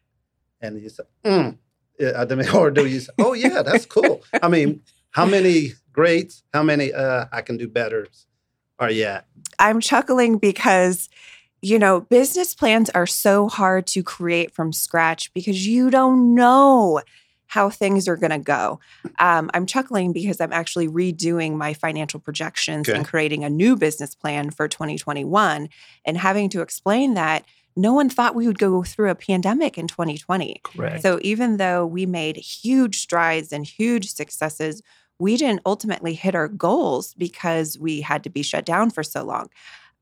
And 0.61 0.79
you 0.79 0.91
say, 0.91 1.05
mm, 1.25 1.57
or 2.55 2.71
do 2.71 2.85
you 2.85 3.01
say, 3.01 3.13
oh, 3.19 3.33
yeah, 3.33 3.63
that's 3.63 3.87
cool? 3.87 4.23
I 4.43 4.49
mean, 4.49 4.83
how 5.11 5.25
many 5.25 5.71
greats, 5.91 6.43
how 6.53 6.63
many 6.63 6.93
uh, 6.93 7.25
I 7.33 7.41
can 7.41 7.57
do 7.57 7.67
better 7.67 8.09
you 8.89 9.05
at? 9.05 9.27
I'm 9.59 9.81
chuckling 9.81 10.39
because 10.39 11.09
you 11.63 11.79
know, 11.79 12.01
business 12.01 12.55
plans 12.55 12.89
are 12.91 13.07
so 13.07 13.49
hard 13.49 13.87
to 13.89 14.03
create 14.03 14.55
from 14.55 14.73
scratch 14.73 15.33
because 15.35 15.67
you 15.67 15.91
don't 15.91 16.35
know 16.35 17.03
how 17.47 17.69
things 17.69 18.07
are 18.07 18.17
going 18.17 18.31
to 18.31 18.39
go. 18.39 18.79
Um, 19.19 19.51
I'm 19.53 19.67
chuckling 19.67 20.13
because 20.13 20.41
I'm 20.41 20.53
actually 20.53 20.89
redoing 20.89 21.57
my 21.57 21.75
financial 21.75 22.21
projections 22.21 22.89
okay. 22.89 22.97
and 22.97 23.07
creating 23.07 23.45
a 23.45 23.51
new 23.51 23.77
business 23.77 24.15
plan 24.15 24.51
for 24.51 24.69
2021 24.69 25.69
and 26.05 26.17
having 26.17 26.49
to 26.51 26.63
explain 26.63 27.15
that 27.15 27.45
no 27.77 27.93
one 27.93 28.09
thought 28.09 28.35
we 28.35 28.47
would 28.47 28.59
go 28.59 28.83
through 28.83 29.11
a 29.11 29.15
pandemic 29.15 29.77
in 29.77 29.89
2020. 29.89 30.61
Correct. 30.63 31.03
So 31.03 31.19
even 31.23 31.57
though 31.57 31.85
we 31.85 32.07
made 32.07 32.37
huge 32.37 32.99
strides 32.99 33.53
and 33.53 33.67
huge 33.67 34.13
successes, 34.13 34.83
we 35.21 35.37
didn't 35.37 35.61
ultimately 35.67 36.15
hit 36.15 36.35
our 36.35 36.49
goals 36.49 37.15
because 37.15 37.79
we 37.79 38.01
had 38.01 38.25
to 38.25 38.31
be 38.31 38.43
shut 38.43 38.65
down 38.65 38.91
for 38.91 39.03
so 39.03 39.23
long. 39.23 39.49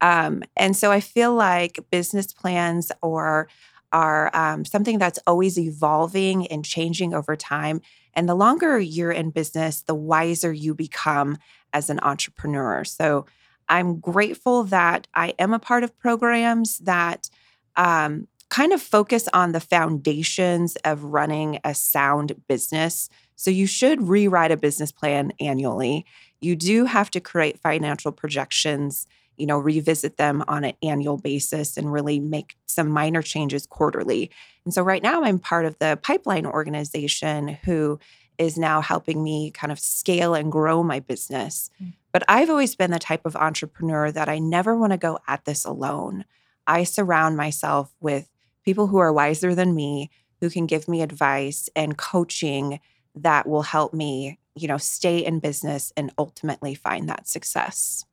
Um, 0.01 0.45
and 0.57 0.77
so 0.77 0.93
I 0.93 1.01
feel 1.01 1.35
like 1.35 1.81
business 1.91 2.33
plans 2.33 2.93
or 3.03 3.49
are 3.93 4.31
um, 4.35 4.65
something 4.65 4.99
that's 4.99 5.19
always 5.27 5.59
evolving 5.59 6.47
and 6.47 6.65
changing 6.65 7.15
over 7.15 7.37
time. 7.37 7.81
And 8.15 8.29
the 8.29 8.35
longer 8.35 8.79
you're 8.79 9.11
in 9.11 9.31
business, 9.31 9.83
the 9.83 9.95
wiser 9.95 10.53
you 10.53 10.75
become 10.75 11.39
as 11.73 11.91
an 11.91 11.99
entrepreneur. 12.01 12.85
So 12.85 13.27
I'm 13.69 13.99
grateful 13.99 14.65
that 14.65 15.07
I 15.15 15.35
am 15.39 15.53
a 15.53 15.59
part 15.59 15.85
of 15.85 15.99
programs 15.99 16.79
that 16.79 17.29
um, 17.77 18.29
kind 18.51 18.73
of 18.73 18.81
focus 18.81 19.29
on 19.33 19.53
the 19.53 19.61
foundations 19.61 20.77
of 20.85 21.05
running 21.05 21.59
a 21.65 21.75
sound 21.75 22.43
business. 22.49 23.09
So 23.39 23.53
you 23.53 23.69
should 23.69 24.09
rewrite 24.09 24.51
a 24.51 24.57
business 24.57 24.91
plan 24.91 25.33
annually. 25.39 26.05
You 26.41 26.57
do 26.57 26.87
have 26.87 27.09
to 27.13 27.21
create 27.21 27.61
financial 27.61 28.11
projections, 28.11 29.07
you 29.37 29.47
know, 29.47 29.59
revisit 29.59 30.17
them 30.17 30.43
on 30.49 30.65
an 30.65 30.73
annual 30.83 31.19
basis 31.19 31.77
and 31.77 31.93
really 31.93 32.19
make 32.19 32.57
some 32.67 32.91
minor 32.91 33.23
changes 33.23 33.65
quarterly. 33.65 34.33
And 34.65 34.75
so 34.75 34.83
right 34.83 35.05
now 35.05 35.23
I'm 35.23 35.39
part 35.39 35.67
of 35.67 35.79
the 35.79 36.01
pipeline 36.03 36.47
organization 36.47 37.59
who 37.65 38.01
is 38.39 38.59
now 38.59 38.81
helping 38.81 39.23
me 39.23 39.53
kind 39.53 39.71
of 39.71 39.79
scale 39.79 40.35
and 40.35 40.51
grow 40.51 40.83
my 40.83 40.99
business. 40.99 41.71
Mm. 41.81 41.93
But 42.11 42.25
I've 42.27 42.51
always 42.51 42.75
been 42.75 42.91
the 42.91 42.99
type 42.99 43.25
of 43.25 43.37
entrepreneur 43.37 44.11
that 44.11 44.29
I 44.29 44.41
never 44.41 44.77
want 44.77 44.93
to 44.95 44.99
go 44.99 45.21
at 45.29 45.45
this 45.45 45.65
alone. 45.65 46.25
I 46.67 46.83
surround 46.83 47.37
myself 47.37 47.95
with 48.01 48.29
people 48.65 48.89
who 48.89 48.99
are 48.99 49.13
wiser 49.13 49.55
than 49.55 49.77
me, 49.77 50.11
who 50.41 50.51
can 50.51 50.67
give 50.67 50.89
me 50.89 51.03
advice 51.03 51.69
and 51.77 51.97
coaching 51.97 52.81
that 53.23 53.49
will 53.49 53.63
help 53.63 53.95
me, 53.95 54.39
you 54.55 54.69
know, 54.69 54.79
stay 54.79 55.19
in 55.19 55.41
business 55.41 55.93
and 55.97 56.13
ultimately 56.19 56.75
find 56.75 57.09
that 57.09 57.29
success. 57.29 58.05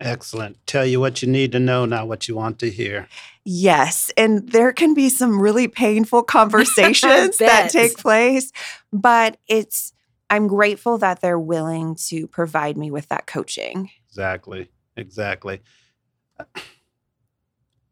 Excellent. 0.00 0.58
Tell 0.66 0.84
you 0.84 1.00
what 1.00 1.22
you 1.22 1.28
need 1.28 1.52
to 1.52 1.60
know, 1.60 1.84
not 1.84 2.08
what 2.08 2.28
you 2.28 2.34
want 2.34 2.58
to 2.58 2.70
hear. 2.70 3.08
Yes. 3.44 4.10
And 4.16 4.48
there 4.48 4.72
can 4.72 4.92
be 4.92 5.08
some 5.08 5.40
really 5.40 5.68
painful 5.68 6.22
conversations 6.38 7.38
that 7.38 7.70
take 7.70 7.96
place, 7.96 8.52
but 8.92 9.38
it's, 9.46 9.92
I'm 10.30 10.48
grateful 10.48 10.98
that 10.98 11.20
they're 11.20 11.38
willing 11.38 11.94
to 12.06 12.26
provide 12.26 12.76
me 12.76 12.90
with 12.90 13.08
that 13.08 13.26
coaching. 13.26 13.90
Exactly. 14.08 14.68
Exactly. 14.96 15.60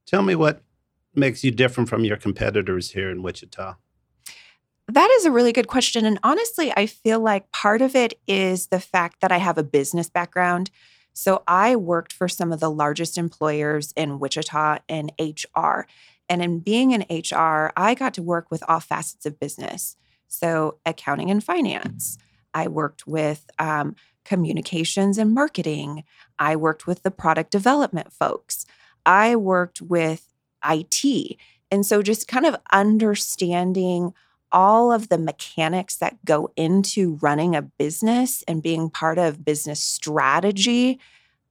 Tell 0.07 0.23
me 0.23 0.35
what 0.35 0.63
makes 1.15 1.45
you 1.45 1.51
different 1.51 1.89
from 1.89 2.05
your 2.05 2.17
competitors 2.17 2.91
here 2.93 3.11
in 3.11 3.23
Wichita? 3.23 3.75
That 4.93 5.11
is 5.13 5.25
a 5.25 5.31
really 5.31 5.53
good 5.53 5.69
question. 5.69 6.05
And 6.05 6.19
honestly, 6.23 6.71
I 6.77 6.85
feel 6.85 7.19
like 7.19 7.51
part 7.51 7.81
of 7.81 7.97
it 7.97 8.21
is 8.27 8.67
the 8.67 8.79
fact 8.79 9.23
that 9.23 9.33
I 9.33 9.39
have 9.39 9.57
a 9.57 9.63
business 9.63 10.11
background. 10.11 10.71
So 11.15 11.43
I 11.49 11.77
worked 11.77 12.13
for 12.13 12.29
some 12.29 12.53
of 12.53 12.61
the 12.61 12.71
largest 12.71 13.17
employers 13.17 13.95
in 13.97 14.19
Wichita 14.19 14.81
in 14.89 15.11
HR. 15.19 15.87
And 16.29 16.43
in 16.43 16.59
being 16.59 16.91
in 16.91 17.07
HR, 17.09 17.73
I 17.75 17.95
got 17.95 18.13
to 18.15 18.23
work 18.23 18.51
with 18.51 18.63
all 18.69 18.81
facets 18.81 19.25
of 19.25 19.41
business. 19.41 19.97
So 20.29 20.77
accounting 20.85 21.31
and 21.31 21.43
finance. 21.43 22.19
I 22.53 22.69
worked 22.69 23.07
with 23.07 23.49
um, 23.59 23.97
communications 24.27 25.17
and 25.17 25.33
marketing. 25.33 26.05
I 26.39 26.55
worked 26.55 26.87
with 26.87 27.03
the 27.03 27.11
product 27.11 27.51
development 27.51 28.13
folks. 28.13 28.67
I 29.07 29.37
worked 29.37 29.81
with 29.81 30.29
IT. 30.63 31.39
And 31.71 31.87
so 31.87 32.03
just 32.03 32.29
kind 32.29 32.45
of 32.45 32.57
understanding 32.71 34.13
all 34.53 34.93
of 34.93 35.09
the 35.09 35.19
mechanics 35.19 35.97
that 35.97 36.25
go 36.25 36.51
into 36.57 37.19
running 37.23 37.57
a 37.57 37.63
business 37.63 38.45
and 38.47 38.63
being 38.63 38.91
part 38.91 39.19
of 39.19 39.45
business 39.45 39.83
strategy, 39.83 41.01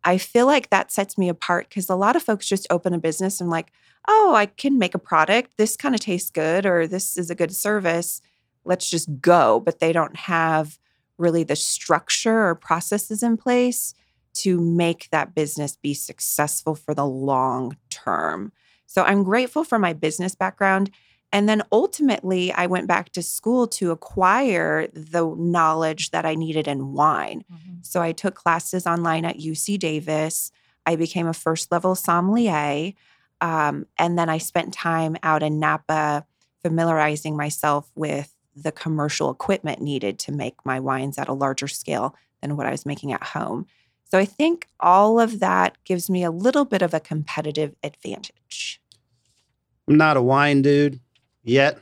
I 0.04 0.18
feel 0.18 0.46
like 0.46 0.70
that 0.70 0.92
sets 0.92 1.18
me 1.18 1.30
apart 1.30 1.70
because 1.70 1.90
a 1.90 1.96
lot 1.96 2.16
of 2.16 2.24
folks 2.24 2.48
just 2.48 2.68
open 2.70 2.94
a 2.94 3.00
business 3.00 3.42
and 3.42 3.50
like, 3.50 3.72
oh, 4.08 4.34
I 4.36 4.48
can 4.48 4.80
make 4.80 4.96
a 4.96 5.00
product. 5.00 5.58
This 5.58 5.78
kind 5.78 5.94
of 5.94 6.02
tastes 6.02 6.32
good, 6.32 6.66
or 6.66 6.88
this 6.88 7.18
is 7.18 7.30
a 7.30 7.36
good 7.36 7.54
service. 7.54 8.22
Let's 8.66 8.90
just 8.90 9.22
go. 9.22 9.60
But 9.60 9.80
they 9.80 9.94
don't 9.94 10.16
have 10.16 10.80
really 11.18 11.44
the 11.44 11.56
structure 11.56 12.48
or 12.48 12.56
processes 12.56 13.22
in 13.22 13.38
place 13.38 13.94
to 14.34 14.60
make 14.60 15.10
that 15.12 15.36
business 15.36 15.76
be 15.76 15.94
successful 15.94 16.74
for 16.74 16.94
the 16.94 17.06
long 17.06 17.78
term. 17.90 18.52
So 18.88 19.04
I'm 19.04 19.24
grateful 19.24 19.64
for 19.64 19.78
my 19.78 19.94
business 19.94 20.36
background. 20.36 20.90
And 21.34 21.48
then 21.48 21.64
ultimately, 21.72 22.52
I 22.52 22.66
went 22.68 22.88
back 22.88 23.12
to 23.14 23.22
school 23.22 23.66
to 23.68 23.92
acquire 23.92 24.88
the 24.88 25.34
knowledge 25.38 26.12
that 26.12 26.26
I 26.26 26.36
needed 26.36 26.68
in 26.68 26.94
wine. 26.94 27.44
Mm-hmm. 27.52 27.76
So 27.84 28.02
I 28.02 28.12
took 28.12 28.36
classes 28.36 28.86
online 28.86 29.24
at 29.24 29.38
UC 29.38 29.80
Davis. 29.80 30.52
I 30.86 30.96
became 30.98 31.28
a 31.28 31.34
first 31.34 31.72
level 31.72 31.96
sommelier. 31.96 32.94
Um, 33.40 33.86
and 33.98 34.20
then 34.20 34.30
I 34.30 34.40
spent 34.40 34.74
time 34.74 35.16
out 35.24 35.42
in 35.42 35.60
Napa 35.60 36.26
familiarizing 36.62 37.38
myself 37.38 37.90
with 37.96 38.36
the 38.56 38.72
commercial 38.72 39.32
equipment 39.32 39.82
needed 39.82 40.20
to 40.20 40.32
make 40.34 40.56
my 40.66 40.80
wines 40.80 41.18
at 41.18 41.30
a 41.30 41.34
larger 41.34 41.68
scale 41.68 42.14
than 42.42 42.58
what 42.58 42.68
I 42.68 42.72
was 42.72 42.86
making 42.86 43.14
at 43.14 43.24
home. 43.24 43.66
So 44.04 44.20
I 44.20 44.26
think 44.26 44.68
all 44.82 45.20
of 45.20 45.40
that 45.40 45.78
gives 45.86 46.10
me 46.10 46.24
a 46.24 46.32
little 46.32 46.66
bit 46.66 46.82
of 46.82 46.94
a 46.94 47.00
competitive 47.00 47.74
advantage. 47.82 48.82
I'm 49.88 49.96
not 49.96 50.18
a 50.18 50.22
wine 50.22 50.62
dude 50.62 51.00
yet, 51.44 51.80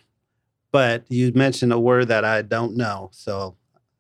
but 0.72 1.04
you 1.10 1.32
mentioned 1.34 1.74
a 1.74 1.80
word 1.80 2.10
that 2.10 2.26
I 2.26 2.42
don't 2.42 2.76
know. 2.76 3.10
So 3.12 3.56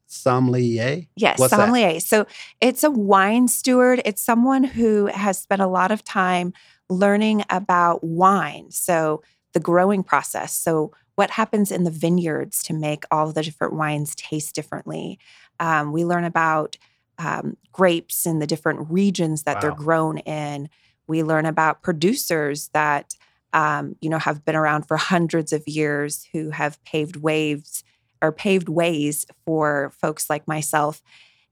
sommelier? 0.10 1.04
Yes, 1.16 1.40
What's 1.40 1.52
that? 1.52 1.58
sommelier. 1.58 2.00
So 2.00 2.26
it's 2.62 2.84
a 2.84 2.92
wine 2.92 3.48
steward. 3.48 4.02
It's 4.06 4.22
someone 4.22 4.64
who 4.64 5.06
has 5.08 5.38
spent 5.38 5.62
a 5.62 5.68
lot 5.68 5.92
of 5.92 6.04
time 6.04 6.54
learning 6.90 7.44
about 7.50 8.04
wine. 8.04 8.72
So 8.72 9.22
the 9.54 9.60
growing 9.60 10.04
process. 10.04 10.54
So 10.54 10.92
what 11.16 11.32
happens 11.32 11.72
in 11.72 11.84
the 11.84 11.92
vineyards 11.92 12.64
to 12.64 12.74
make 12.74 13.04
all 13.12 13.32
the 13.32 13.44
different 13.44 13.74
wines 13.74 14.16
taste 14.16 14.56
differently. 14.56 15.20
Um, 15.60 15.92
we 15.92 16.06
learn 16.06 16.24
about 16.24 16.78
um, 17.18 17.58
grapes 17.72 18.26
in 18.26 18.40
the 18.40 18.48
different 18.48 18.90
regions 18.90 19.44
that 19.44 19.60
they're 19.60 19.72
grown 19.72 20.20
in. 20.20 20.70
We 21.08 21.24
learn 21.24 21.46
about 21.46 21.82
producers 21.82 22.70
that 22.70 23.16
um, 23.54 23.96
you 24.02 24.10
know 24.10 24.20
have 24.20 24.46
been 24.46 24.56
around 24.56 24.84
for 24.88 24.98
hundreds 24.98 25.54
of 25.54 25.68
years 25.68 26.28
who 26.34 26.52
have 26.52 26.84
paved 26.84 27.16
waves 27.18 27.84
or 28.22 28.32
paved 28.32 28.70
ways 28.70 29.26
for 29.46 29.92
folks 30.00 30.30
like 30.30 30.48
myself. 30.48 31.02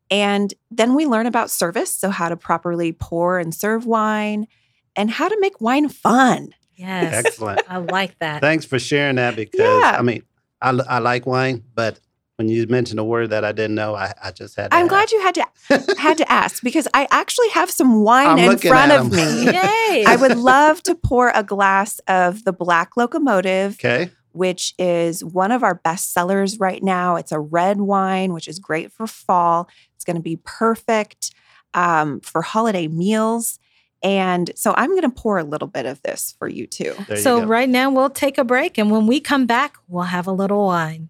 And 0.09 0.53
then 0.71 0.95
we 0.95 1.05
learn 1.05 1.25
about 1.25 1.49
service, 1.49 1.93
so 1.93 2.09
how 2.09 2.29
to 2.29 2.37
properly 2.37 2.93
pour 2.93 3.39
and 3.39 3.53
serve 3.53 3.85
wine, 3.85 4.47
and 4.95 5.11
how 5.11 5.27
to 5.27 5.37
make 5.39 5.59
wine 5.59 5.89
fun. 5.89 6.53
Yes. 6.75 7.25
Excellent. 7.25 7.61
I 7.67 7.77
like 7.77 8.17
that. 8.19 8.39
Thanks 8.41 8.63
for 8.65 8.79
sharing 8.79 9.15
that 9.15 9.35
because 9.35 9.59
Yeah. 9.59 9.95
I 9.97 10.01
mean, 10.01 10.23
I, 10.61 10.69
I 10.69 10.99
like 10.99 11.25
wine, 11.25 11.63
but 11.73 11.99
when 12.37 12.49
you 12.49 12.65
mentioned 12.67 12.99
a 12.99 13.03
word 13.03 13.31
that 13.31 13.43
I 13.43 13.51
didn't 13.51 13.75
know, 13.75 13.95
I, 13.95 14.13
I 14.23 14.31
just 14.31 14.55
had 14.55 14.69
to 14.71 14.77
I'm 14.77 14.83
ask. 14.85 14.89
glad 14.89 15.11
you 15.11 15.21
had 15.21 15.35
to 15.35 15.95
had 15.99 16.17
to 16.19 16.31
ask 16.31 16.63
because 16.63 16.87
I 16.93 17.07
actually 17.11 17.49
have 17.49 17.69
some 17.69 18.03
wine 18.03 18.39
I'm 18.39 18.51
in 18.51 18.57
front 18.59 18.91
of 18.91 19.11
me. 19.11 19.45
Yay. 19.45 20.05
I 20.07 20.17
would 20.19 20.37
love 20.37 20.81
to 20.83 20.95
pour 20.95 21.31
a 21.33 21.43
glass 21.43 21.99
of 22.07 22.43
the 22.45 22.53
Black 22.53 22.95
Locomotive, 22.95 23.73
Okay. 23.73 24.11
which 24.33 24.75
is 24.77 25.23
one 25.25 25.51
of 25.51 25.63
our 25.63 25.73
best 25.75 26.13
sellers 26.13 26.59
right 26.59 26.81
now. 26.83 27.15
It's 27.15 27.31
a 27.31 27.39
red 27.39 27.81
wine, 27.81 28.33
which 28.33 28.47
is 28.47 28.59
great 28.59 28.91
for 28.91 29.07
fall. 29.07 29.67
It's 29.95 30.05
going 30.05 30.17
to 30.17 30.21
be 30.21 30.39
perfect 30.45 31.33
um, 31.73 32.19
for 32.21 32.43
holiday 32.43 32.87
meals. 32.87 33.57
And 34.03 34.51
so 34.55 34.75
I'm 34.77 34.91
going 34.91 35.01
to 35.01 35.09
pour 35.09 35.39
a 35.39 35.43
little 35.43 35.67
bit 35.67 35.87
of 35.87 35.99
this 36.03 36.35
for 36.37 36.47
you 36.47 36.67
too. 36.67 36.93
There 37.07 37.17
so 37.17 37.39
you 37.39 37.45
right 37.45 37.67
now 37.67 37.89
we'll 37.89 38.11
take 38.11 38.37
a 38.37 38.43
break 38.43 38.77
and 38.77 38.91
when 38.91 39.07
we 39.07 39.19
come 39.19 39.47
back, 39.47 39.75
we'll 39.87 40.03
have 40.03 40.27
a 40.27 40.31
little 40.31 40.67
wine. 40.67 41.09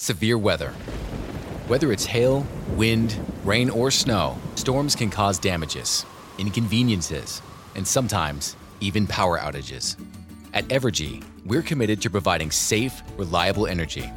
Severe 0.00 0.38
weather. 0.38 0.70
Whether 1.68 1.92
it's 1.92 2.06
hail, 2.06 2.46
wind, 2.70 3.14
rain, 3.44 3.68
or 3.68 3.90
snow, 3.90 4.38
storms 4.54 4.96
can 4.96 5.10
cause 5.10 5.38
damages, 5.38 6.06
inconveniences, 6.38 7.42
and 7.74 7.86
sometimes 7.86 8.56
even 8.80 9.06
power 9.06 9.38
outages. 9.38 10.02
At 10.54 10.66
Evergy, 10.68 11.22
we're 11.44 11.60
committed 11.60 12.00
to 12.00 12.08
providing 12.08 12.50
safe, 12.50 13.02
reliable 13.18 13.66
energy. 13.66 14.10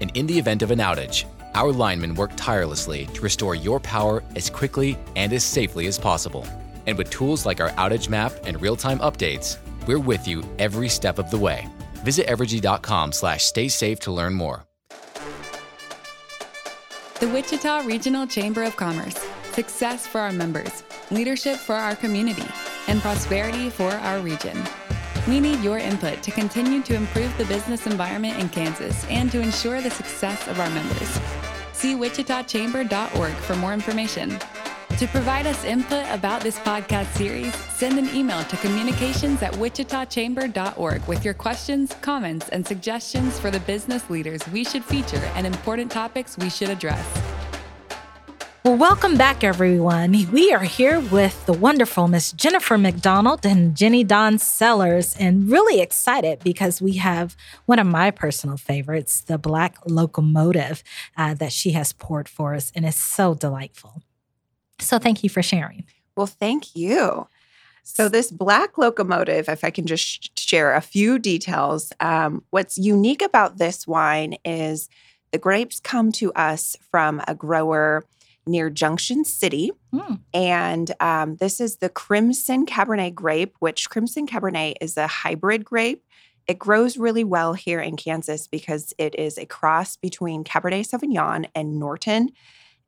And 0.00 0.16
in 0.16 0.28
the 0.28 0.38
event 0.38 0.62
of 0.62 0.70
an 0.70 0.78
outage, 0.78 1.24
our 1.56 1.72
linemen 1.72 2.14
work 2.14 2.30
tirelessly 2.36 3.06
to 3.06 3.20
restore 3.20 3.56
your 3.56 3.80
power 3.80 4.22
as 4.36 4.48
quickly 4.48 4.96
and 5.16 5.32
as 5.32 5.42
safely 5.42 5.88
as 5.88 5.98
possible. 5.98 6.46
And 6.86 6.96
with 6.96 7.10
tools 7.10 7.44
like 7.44 7.60
our 7.60 7.70
outage 7.70 8.08
map 8.08 8.32
and 8.44 8.62
real-time 8.62 9.00
updates, 9.00 9.58
we're 9.88 9.98
with 9.98 10.28
you 10.28 10.44
every 10.60 10.88
step 10.88 11.18
of 11.18 11.32
the 11.32 11.38
way. 11.38 11.68
Visit 12.04 12.28
evergy.com 12.28 13.10
slash 13.10 13.42
stay 13.42 13.66
safe 13.66 13.98
to 14.00 14.12
learn 14.12 14.34
more. 14.34 14.69
The 17.20 17.28
Wichita 17.28 17.80
Regional 17.84 18.26
Chamber 18.26 18.62
of 18.62 18.76
Commerce. 18.76 19.14
Success 19.52 20.06
for 20.06 20.22
our 20.22 20.32
members, 20.32 20.82
leadership 21.10 21.58
for 21.58 21.74
our 21.74 21.94
community, 21.94 22.46
and 22.88 22.98
prosperity 23.02 23.68
for 23.68 23.90
our 23.90 24.20
region. 24.20 24.56
We 25.28 25.38
need 25.38 25.60
your 25.60 25.76
input 25.76 26.22
to 26.22 26.30
continue 26.30 26.80
to 26.80 26.94
improve 26.94 27.36
the 27.36 27.44
business 27.44 27.86
environment 27.86 28.38
in 28.38 28.48
Kansas 28.48 29.04
and 29.10 29.30
to 29.32 29.40
ensure 29.42 29.82
the 29.82 29.90
success 29.90 30.48
of 30.48 30.58
our 30.60 30.70
members. 30.70 31.20
See 31.74 31.94
wichitachamber.org 31.94 33.32
for 33.34 33.56
more 33.56 33.74
information. 33.74 34.38
To 35.00 35.08
provide 35.08 35.46
us 35.46 35.64
input 35.64 36.04
about 36.10 36.42
this 36.42 36.58
podcast 36.58 37.06
series, 37.16 37.54
send 37.70 37.98
an 37.98 38.14
email 38.14 38.44
to 38.44 38.56
communications 38.58 39.40
at 39.40 39.54
wichitachamber.org 39.54 41.08
with 41.08 41.24
your 41.24 41.32
questions, 41.32 41.96
comments, 42.02 42.50
and 42.50 42.66
suggestions 42.66 43.40
for 43.40 43.50
the 43.50 43.60
business 43.60 44.10
leaders 44.10 44.46
we 44.48 44.62
should 44.62 44.84
feature 44.84 45.24
and 45.36 45.46
important 45.46 45.90
topics 45.90 46.36
we 46.36 46.50
should 46.50 46.68
address. 46.68 47.02
Well, 48.62 48.76
welcome 48.76 49.16
back, 49.16 49.42
everyone. 49.42 50.30
We 50.32 50.52
are 50.52 50.64
here 50.64 51.00
with 51.00 51.46
the 51.46 51.54
wonderful 51.54 52.06
Miss 52.06 52.32
Jennifer 52.32 52.76
McDonald 52.76 53.46
and 53.46 53.74
Jenny 53.74 54.04
Dawn 54.04 54.36
Cellars, 54.36 55.16
and 55.18 55.50
really 55.50 55.80
excited 55.80 56.40
because 56.44 56.82
we 56.82 56.96
have 56.96 57.38
one 57.64 57.78
of 57.78 57.86
my 57.86 58.10
personal 58.10 58.58
favorites, 58.58 59.22
the 59.22 59.38
Black 59.38 59.78
Locomotive, 59.86 60.82
uh, 61.16 61.32
that 61.32 61.54
she 61.54 61.70
has 61.70 61.94
poured 61.94 62.28
for 62.28 62.54
us, 62.54 62.70
and 62.74 62.84
it's 62.84 63.00
so 63.00 63.32
delightful. 63.32 64.02
So, 64.80 64.98
thank 64.98 65.22
you 65.22 65.30
for 65.30 65.42
sharing. 65.42 65.84
Well, 66.16 66.26
thank 66.26 66.74
you. 66.76 67.26
So, 67.82 68.08
this 68.08 68.30
black 68.30 68.78
locomotive, 68.78 69.48
if 69.48 69.64
I 69.64 69.70
can 69.70 69.86
just 69.86 70.04
sh- 70.04 70.28
share 70.36 70.74
a 70.74 70.80
few 70.80 71.18
details, 71.18 71.92
um, 72.00 72.44
what's 72.50 72.78
unique 72.78 73.22
about 73.22 73.58
this 73.58 73.86
wine 73.86 74.36
is 74.44 74.88
the 75.32 75.38
grapes 75.38 75.80
come 75.80 76.12
to 76.12 76.32
us 76.34 76.76
from 76.90 77.22
a 77.26 77.34
grower 77.34 78.04
near 78.46 78.70
Junction 78.70 79.24
City. 79.24 79.70
Hmm. 79.92 80.14
And 80.34 80.92
um, 81.00 81.36
this 81.36 81.60
is 81.60 81.76
the 81.76 81.88
Crimson 81.88 82.66
Cabernet 82.66 83.14
grape, 83.14 83.54
which 83.60 83.90
Crimson 83.90 84.26
Cabernet 84.26 84.74
is 84.80 84.96
a 84.96 85.06
hybrid 85.06 85.64
grape. 85.64 86.04
It 86.46 86.58
grows 86.58 86.96
really 86.96 87.22
well 87.22 87.52
here 87.54 87.80
in 87.80 87.96
Kansas 87.96 88.48
because 88.48 88.92
it 88.98 89.14
is 89.14 89.38
a 89.38 89.46
cross 89.46 89.96
between 89.96 90.42
Cabernet 90.42 90.88
Sauvignon 90.88 91.46
and 91.54 91.78
Norton. 91.78 92.30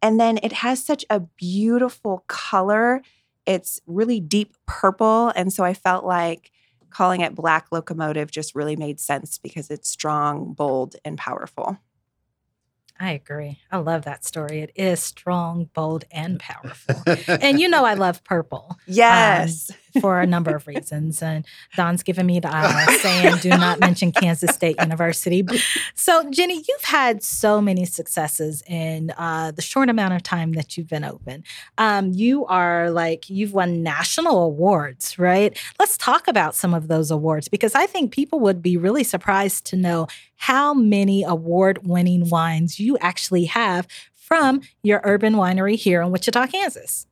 And 0.02 0.18
then 0.18 0.38
it 0.42 0.52
has 0.52 0.84
such 0.84 1.04
a 1.08 1.20
beautiful 1.20 2.24
color. 2.26 3.02
It's 3.46 3.80
really 3.86 4.20
deep 4.20 4.56
purple. 4.66 5.32
And 5.36 5.52
so 5.52 5.64
I 5.64 5.74
felt 5.74 6.04
like 6.04 6.50
calling 6.90 7.20
it 7.20 7.34
Black 7.34 7.68
Locomotive 7.70 8.30
just 8.30 8.54
really 8.54 8.76
made 8.76 9.00
sense 9.00 9.38
because 9.38 9.70
it's 9.70 9.88
strong, 9.88 10.52
bold, 10.52 10.96
and 11.04 11.16
powerful. 11.16 11.78
I 13.00 13.12
agree. 13.12 13.58
I 13.70 13.78
love 13.78 14.02
that 14.02 14.24
story. 14.24 14.60
It 14.60 14.72
is 14.76 15.02
strong, 15.02 15.70
bold, 15.74 16.04
and 16.10 16.38
powerful. 16.38 17.02
and 17.40 17.58
you 17.58 17.68
know, 17.68 17.84
I 17.84 17.94
love 17.94 18.22
purple. 18.22 18.66
Um, 18.70 18.76
yes. 18.86 19.70
For 20.00 20.20
a 20.20 20.26
number 20.26 20.54
of 20.54 20.66
reasons. 20.66 21.22
And 21.22 21.46
Don's 21.76 22.02
giving 22.02 22.26
me 22.26 22.40
the 22.40 22.54
eye 22.54 22.96
saying, 23.00 23.36
do 23.40 23.50
not 23.50 23.80
mention 23.80 24.12
Kansas 24.12 24.54
State 24.54 24.76
University. 24.80 25.44
So, 25.94 26.28
Jenny, 26.30 26.62
you've 26.68 26.84
had 26.84 27.22
so 27.22 27.60
many 27.60 27.84
successes 27.84 28.62
in 28.66 29.12
uh, 29.16 29.50
the 29.50 29.62
short 29.62 29.88
amount 29.88 30.14
of 30.14 30.22
time 30.22 30.52
that 30.52 30.76
you've 30.76 30.88
been 30.88 31.04
open. 31.04 31.44
Um, 31.78 32.12
you 32.12 32.46
are 32.46 32.90
like, 32.90 33.28
you've 33.28 33.52
won 33.52 33.82
national 33.82 34.42
awards, 34.42 35.18
right? 35.18 35.58
Let's 35.78 35.96
talk 35.96 36.28
about 36.28 36.54
some 36.54 36.74
of 36.74 36.88
those 36.88 37.10
awards 37.10 37.48
because 37.48 37.74
I 37.74 37.86
think 37.86 38.12
people 38.12 38.40
would 38.40 38.62
be 38.62 38.76
really 38.76 39.04
surprised 39.04 39.66
to 39.66 39.76
know 39.76 40.06
how 40.36 40.74
many 40.74 41.22
award 41.22 41.86
winning 41.86 42.28
wines 42.28 42.80
you 42.80 42.98
actually 42.98 43.44
have 43.44 43.86
from 44.14 44.60
your 44.82 45.00
urban 45.04 45.34
winery 45.34 45.76
here 45.76 46.00
in 46.00 46.10
Wichita, 46.10 46.46
Kansas. 46.46 47.06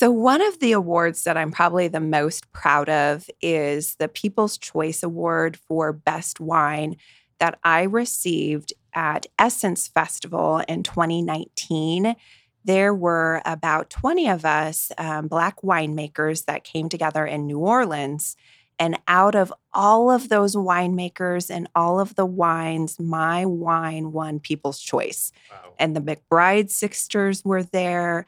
So, 0.00 0.10
one 0.10 0.40
of 0.40 0.60
the 0.60 0.72
awards 0.72 1.24
that 1.24 1.36
I'm 1.36 1.50
probably 1.50 1.86
the 1.86 2.00
most 2.00 2.50
proud 2.52 2.88
of 2.88 3.28
is 3.42 3.96
the 3.96 4.08
People's 4.08 4.56
Choice 4.56 5.02
Award 5.02 5.58
for 5.58 5.92
Best 5.92 6.40
Wine 6.40 6.96
that 7.38 7.58
I 7.64 7.82
received 7.82 8.72
at 8.94 9.26
Essence 9.38 9.88
Festival 9.88 10.62
in 10.66 10.84
2019. 10.84 12.16
There 12.64 12.94
were 12.94 13.42
about 13.44 13.90
20 13.90 14.26
of 14.30 14.46
us, 14.46 14.90
um, 14.96 15.28
Black 15.28 15.60
winemakers, 15.60 16.46
that 16.46 16.64
came 16.64 16.88
together 16.88 17.26
in 17.26 17.46
New 17.46 17.58
Orleans. 17.58 18.38
And 18.78 18.98
out 19.06 19.34
of 19.34 19.52
all 19.74 20.10
of 20.10 20.30
those 20.30 20.56
winemakers 20.56 21.54
and 21.54 21.68
all 21.74 22.00
of 22.00 22.14
the 22.14 22.24
wines, 22.24 22.98
my 22.98 23.44
wine 23.44 24.12
won 24.12 24.40
People's 24.40 24.80
Choice. 24.80 25.30
And 25.78 25.94
the 25.94 26.00
McBride 26.00 26.70
sisters 26.70 27.44
were 27.44 27.64
there. 27.64 28.24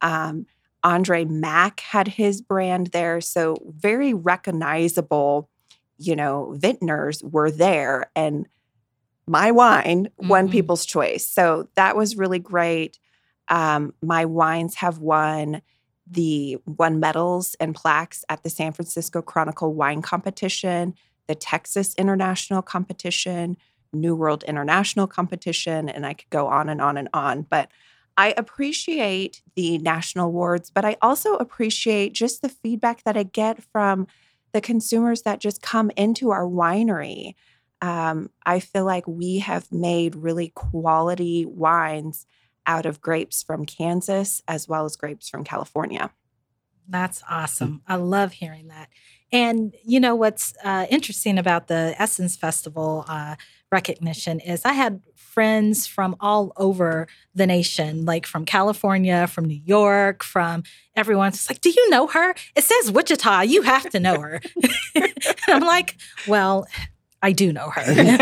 Um, 0.00 0.46
Andre 0.86 1.24
Mack 1.24 1.80
had 1.80 2.06
his 2.06 2.40
brand 2.40 2.88
there. 2.88 3.20
So 3.20 3.56
very 3.66 4.14
recognizable, 4.14 5.50
you 5.98 6.14
know, 6.14 6.54
vintners 6.56 7.24
were 7.24 7.50
there. 7.50 8.08
And 8.14 8.46
my 9.26 9.50
wine 9.50 10.08
won 10.16 10.46
Mhm. 10.46 10.52
People's 10.52 10.86
Choice. 10.86 11.26
So 11.26 11.68
that 11.74 11.96
was 11.96 12.16
really 12.16 12.38
great. 12.38 13.00
Um, 13.48 13.94
my 14.00 14.24
wines 14.24 14.76
have 14.76 14.98
won 14.98 15.60
the 16.08 16.58
won 16.66 17.00
medals 17.00 17.56
and 17.58 17.74
plaques 17.74 18.24
at 18.28 18.44
the 18.44 18.50
San 18.50 18.72
Francisco 18.72 19.20
Chronicle 19.20 19.74
Wine 19.74 20.02
Competition, 20.02 20.94
the 21.26 21.34
Texas 21.34 21.96
International 21.98 22.62
Competition, 22.62 23.56
New 23.92 24.14
World 24.14 24.44
International 24.44 25.08
Competition, 25.08 25.88
and 25.88 26.06
I 26.06 26.14
could 26.14 26.30
go 26.30 26.46
on 26.46 26.68
and 26.68 26.80
on 26.80 26.96
and 26.96 27.08
on. 27.12 27.42
But 27.42 27.70
I 28.16 28.34
appreciate 28.36 29.42
the 29.54 29.78
national 29.78 30.26
awards, 30.26 30.70
but 30.70 30.84
I 30.84 30.96
also 31.02 31.34
appreciate 31.36 32.12
just 32.12 32.42
the 32.42 32.48
feedback 32.48 33.02
that 33.04 33.16
I 33.16 33.24
get 33.24 33.62
from 33.62 34.06
the 34.52 34.60
consumers 34.60 35.22
that 35.22 35.40
just 35.40 35.60
come 35.60 35.90
into 35.96 36.30
our 36.30 36.46
winery. 36.46 37.34
Um, 37.82 38.30
I 38.44 38.60
feel 38.60 38.86
like 38.86 39.06
we 39.06 39.40
have 39.40 39.70
made 39.70 40.16
really 40.16 40.48
quality 40.54 41.44
wines 41.44 42.26
out 42.66 42.86
of 42.86 43.00
grapes 43.00 43.42
from 43.42 43.66
Kansas 43.66 44.42
as 44.48 44.66
well 44.66 44.86
as 44.86 44.96
grapes 44.96 45.28
from 45.28 45.44
California. 45.44 46.10
That's 46.88 47.22
awesome. 47.28 47.82
I 47.86 47.96
love 47.96 48.32
hearing 48.32 48.68
that. 48.68 48.88
And 49.32 49.74
you 49.84 49.98
know 50.00 50.14
what's 50.14 50.54
uh, 50.64 50.86
interesting 50.88 51.36
about 51.36 51.66
the 51.66 51.94
Essence 51.98 52.36
Festival 52.36 53.04
uh, 53.08 53.36
recognition 53.72 54.40
is 54.40 54.64
I 54.64 54.72
had 54.72 55.02
friends 55.36 55.86
from 55.86 56.16
all 56.18 56.50
over 56.56 57.06
the 57.34 57.46
nation, 57.46 58.06
like 58.06 58.24
from 58.24 58.46
California, 58.46 59.26
from 59.26 59.44
New 59.44 59.60
York, 59.66 60.24
from 60.24 60.62
everyone's 60.96 61.50
like, 61.50 61.60
Do 61.60 61.68
you 61.68 61.90
know 61.90 62.06
her? 62.06 62.34
It 62.54 62.64
says 62.64 62.90
Wichita. 62.90 63.42
You 63.42 63.60
have 63.60 63.90
to 63.90 64.00
know 64.00 64.18
her. 64.18 64.40
I'm 65.48 65.62
like, 65.62 65.98
Well, 66.26 66.66
I 67.20 67.32
do 67.32 67.52
know 67.52 67.68
her. 67.68 67.82
and 67.86 68.18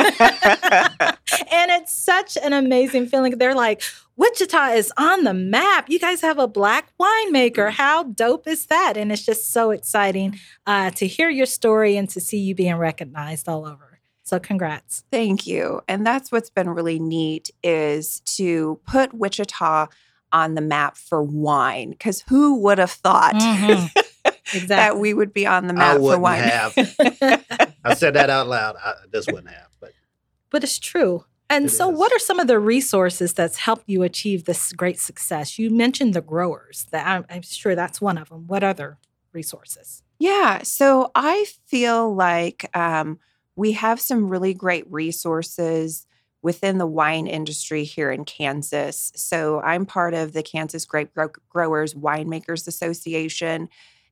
it's 1.70 1.94
such 1.94 2.36
an 2.36 2.52
amazing 2.52 3.06
feeling. 3.06 3.38
They're 3.38 3.54
like, 3.54 3.80
Wichita 4.16 4.70
is 4.70 4.92
on 4.96 5.22
the 5.22 5.34
map. 5.34 5.88
You 5.88 6.00
guys 6.00 6.20
have 6.20 6.40
a 6.40 6.48
black 6.48 6.88
winemaker. 7.00 7.70
How 7.70 8.02
dope 8.02 8.48
is 8.48 8.66
that? 8.66 8.94
And 8.96 9.12
it's 9.12 9.24
just 9.24 9.52
so 9.52 9.70
exciting 9.70 10.40
uh, 10.66 10.90
to 10.92 11.06
hear 11.06 11.28
your 11.28 11.46
story 11.46 11.96
and 11.96 12.10
to 12.10 12.20
see 12.20 12.38
you 12.38 12.56
being 12.56 12.76
recognized 12.76 13.48
all 13.48 13.66
over. 13.66 13.93
So 14.24 14.38
congrats. 14.40 15.04
Thank 15.12 15.46
you. 15.46 15.82
And 15.86 16.06
that's 16.06 16.32
what's 16.32 16.50
been 16.50 16.70
really 16.70 16.98
neat 16.98 17.50
is 17.62 18.20
to 18.36 18.80
put 18.86 19.12
Wichita 19.14 19.86
on 20.32 20.54
the 20.54 20.60
map 20.62 20.96
for 20.96 21.22
wine. 21.22 21.90
Because 21.90 22.22
who 22.28 22.56
would 22.60 22.78
have 22.78 22.90
thought 22.90 23.34
Mhm. 23.34 23.90
Exactly. 24.24 24.60
that 24.66 24.98
we 24.98 25.12
would 25.14 25.32
be 25.34 25.46
on 25.46 25.66
the 25.66 25.74
map 25.74 25.92
I 25.92 25.94
for 25.96 26.00
wouldn't 26.00 26.22
wine? 26.22 26.42
have. 26.42 26.74
I 27.84 27.94
said 27.94 28.14
that 28.14 28.30
out 28.30 28.48
loud. 28.48 28.76
I 28.82 28.94
just 29.12 29.30
wouldn't 29.30 29.50
have. 29.52 29.68
But 29.80 29.92
but 30.50 30.64
it's 30.64 30.78
true. 30.78 31.24
And 31.50 31.66
It 31.66 31.70
so, 31.70 31.90
is. 31.90 31.98
what 31.98 32.10
are 32.10 32.18
some 32.18 32.40
of 32.40 32.46
the 32.46 32.58
resources 32.58 33.34
that's 33.34 33.58
helped 33.58 33.84
you 33.86 34.02
achieve 34.02 34.44
this 34.46 34.72
great 34.72 34.98
success? 34.98 35.58
You 35.58 35.68
mentioned 35.70 36.14
the 36.14 36.22
growers. 36.22 36.86
That 36.90 37.06
I'm, 37.06 37.26
I'm 37.28 37.42
sure 37.42 37.74
that's 37.74 38.00
one 38.00 38.16
of 38.16 38.30
them. 38.30 38.46
What 38.46 38.64
other 38.64 38.96
resources? 39.34 40.02
Yeah. 40.18 40.62
So 40.62 41.10
I 41.14 41.44
feel 41.66 42.14
like 42.14 42.70
um, 42.74 43.18
we 43.56 43.72
have 43.72 44.00
some 44.00 44.28
really 44.28 44.54
great 44.54 44.90
resources 44.90 46.06
within 46.42 46.76
the 46.78 46.86
wine 46.86 47.26
industry 47.26 47.84
here 47.84 48.10
in 48.10 48.24
Kansas. 48.24 49.12
So 49.16 49.60
I'm 49.60 49.86
part 49.86 50.12
of 50.12 50.34
the 50.34 50.42
Kansas 50.42 50.84
Grape 50.84 51.14
Grow- 51.14 51.30
Growers 51.48 51.94
Winemakers 51.94 52.68
Association, 52.68 53.68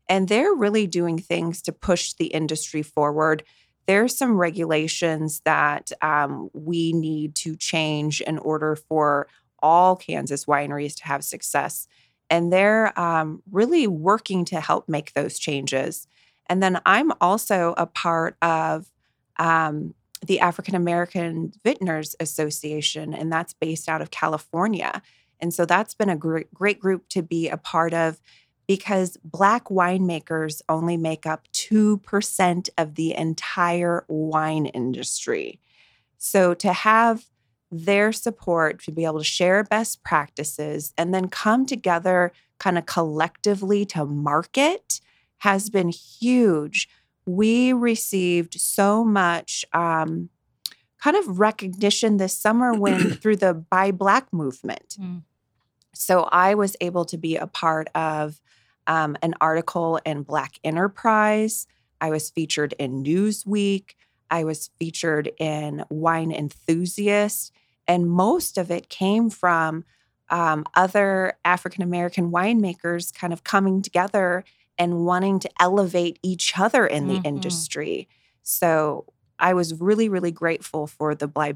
and 0.09 0.29
they're 0.29 0.55
really 0.55 0.87
doing 0.87 1.19
things 1.19 1.61
to 1.63 1.73
push 1.73 2.15
the 2.15 2.27
industry 2.27 2.83
forward. 2.83 3.43
There's 3.87 4.17
some 4.17 4.39
regulations 4.39 5.43
that 5.45 5.93
um, 6.01 6.49
we 6.55 6.93
need 6.93 7.35
to 7.37 7.57
change 7.57 8.21
in 8.21 8.39
order 8.39 8.77
for 8.77 9.27
all 9.63 9.97
Kansas 9.97 10.47
wineries 10.47 10.97
to 10.97 11.05
have 11.05 11.25
success. 11.25 11.87
And 12.31 12.53
they're 12.53 12.99
um, 12.99 13.43
really 13.51 13.87
working 13.87 14.45
to 14.47 14.61
help 14.61 14.89
make 14.89 15.13
those 15.13 15.39
changes. 15.39 16.07
And 16.47 16.63
then 16.63 16.81
I'm 16.87 17.13
also 17.21 17.75
a 17.77 17.87
part 17.87 18.37
of 18.43 18.92
um, 19.39 19.95
the 20.27 20.41
African 20.41 20.75
American 20.75 21.53
Vintners 21.65 22.15
Association, 22.21 23.15
and 23.15 23.33
that's 23.33 23.55
based 23.55 23.89
out 23.89 24.03
of 24.03 24.11
California. 24.11 25.03
And 25.41 25.53
so 25.53 25.65
that's 25.65 25.95
been 25.95 26.09
a 26.09 26.17
great, 26.17 26.53
great 26.55 26.79
group 26.79 27.09
to 27.11 27.23
be 27.23 27.49
a 27.49 27.57
part 27.57 27.93
of 27.93 28.21
because 28.69 29.19
Black 29.25 29.65
winemakers 29.65 30.63
only 30.69 30.97
make 30.97 31.27
up 31.27 31.49
2% 31.53 32.69
of 32.79 32.95
the 32.95 33.15
entire 33.15 34.05
wine 34.09 34.67
industry. 34.67 35.61
So 36.19 36.55
to 36.55 36.73
have 36.73 37.25
their 37.73 38.13
support 38.13 38.83
to 38.85 38.93
be 38.93 39.05
able 39.05 39.19
to 39.19 39.25
share 39.25 39.65
best 39.65 40.05
practices 40.05 40.93
and 40.97 41.13
then 41.13 41.29
come 41.29 41.67
together 41.67 42.33
kind 42.59 42.79
of 42.79 42.87
collectively 42.87 43.85
to 43.87 44.05
market 44.05 45.01
has 45.39 45.69
been 45.71 45.89
huge. 45.89 46.89
We 47.27 47.73
received 47.73 48.61
so 48.61 49.05
much 49.05 49.65
um, 49.73 50.31
kind 51.03 51.17
of 51.17 51.39
recognition 51.39 52.17
this 52.17 52.37
summer 52.37 52.75
when 52.75 53.11
through 53.23 53.37
the 53.37 53.55
Buy 53.55 53.91
Black 53.91 54.33
movement. 54.33 54.97
Mm. 55.01 55.23
So 55.95 56.25
I 56.25 56.55
was 56.55 56.77
able 56.81 57.05
to 57.07 57.19
be 57.19 57.37
a 57.37 57.47
part 57.47 57.89
of 57.95 58.41
um, 58.87 59.17
an 59.23 59.35
article 59.41 60.01
in 60.05 60.23
Black 60.23 60.59
Enterprise. 60.65 61.67
I 62.01 62.11
was 62.11 62.31
featured 62.31 62.75
in 62.79 63.05
Newsweek. 63.05 63.95
I 64.31 64.45
was 64.45 64.71
featured 64.79 65.31
in 65.39 65.85
Wine 65.91 66.33
Enthusiast. 66.33 67.53
And 67.87 68.09
most 68.09 68.57
of 68.57 68.71
it 68.71 68.89
came 68.89 69.29
from 69.29 69.85
um, 70.31 70.65
other 70.75 71.35
African 71.45 71.83
American 71.83 72.31
winemakers 72.31 73.15
kind 73.15 73.33
of 73.33 73.45
coming 73.45 73.83
together 73.83 74.45
and 74.79 75.05
wanting 75.05 75.39
to 75.41 75.51
elevate 75.61 76.19
each 76.23 76.59
other 76.59 76.87
in 76.87 77.07
the 77.09 77.19
Mhm. 77.21 77.27
industry. 77.27 78.09
So 78.43 79.07
I 79.39 79.55
was 79.55 79.75
really, 79.81 80.09
really 80.09 80.31
grateful 80.33 80.87
for 80.87 81.15
the 81.15 81.29
Buy, 81.29 81.55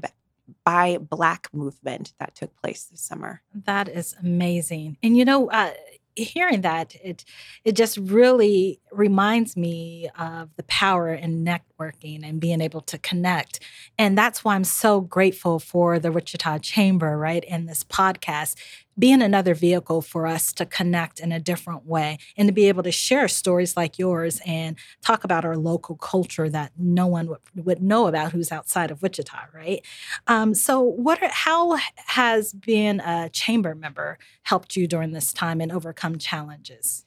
Buy 0.63 0.97
Black 0.97 1.49
movement 1.53 2.13
that 2.19 2.35
took 2.35 2.55
place 2.61 2.85
this 2.85 3.01
summer. 3.01 3.41
That 3.53 3.87
is 3.89 4.15
amazing. 4.21 4.97
And 5.03 5.17
you 5.17 5.25
know, 5.25 5.49
uh, 5.49 5.73
hearing 6.15 6.61
that, 6.61 6.95
it 7.03 7.23
it 7.63 7.73
just 7.75 7.97
really 7.97 8.79
reminds 8.91 9.55
me 9.55 10.09
of 10.17 10.49
the 10.55 10.63
power 10.63 11.13
in 11.13 11.45
networking 11.45 12.27
and 12.27 12.39
being 12.39 12.59
able 12.61 12.81
to 12.81 12.97
connect. 12.97 13.59
And 13.99 14.17
that's 14.17 14.43
why 14.43 14.55
I'm 14.55 14.63
so 14.63 14.99
grateful 15.01 15.59
for 15.59 15.99
the 15.99 16.11
Wichita 16.11 16.57
Chamber, 16.59 17.17
right? 17.17 17.45
And 17.47 17.69
this 17.69 17.83
podcast 17.83 18.55
being 18.99 19.21
another 19.21 19.53
vehicle 19.53 20.01
for 20.01 20.25
us 20.25 20.51
to 20.53 20.65
connect 20.65 21.19
in 21.19 21.31
a 21.31 21.39
different 21.39 21.85
way 21.85 22.17
and 22.35 22.47
to 22.47 22.53
be 22.53 22.67
able 22.67 22.83
to 22.83 22.91
share 22.91 23.27
stories 23.27 23.77
like 23.77 23.99
yours 23.99 24.41
and 24.45 24.75
talk 25.01 25.23
about 25.23 25.45
our 25.45 25.57
local 25.57 25.95
culture 25.95 26.49
that 26.49 26.71
no 26.77 27.07
one 27.07 27.27
would, 27.27 27.39
would 27.55 27.81
know 27.81 28.07
about 28.07 28.31
who's 28.31 28.51
outside 28.51 28.91
of 28.91 29.01
Wichita, 29.01 29.37
right? 29.53 29.85
Um, 30.27 30.53
so, 30.53 30.81
what? 30.81 31.21
Are, 31.21 31.29
how 31.31 31.77
has 32.05 32.53
being 32.53 32.99
a 32.99 33.29
chamber 33.29 33.75
member 33.75 34.17
helped 34.43 34.75
you 34.75 34.87
during 34.87 35.11
this 35.11 35.33
time 35.33 35.61
and 35.61 35.71
overcome 35.71 36.17
challenges? 36.17 37.05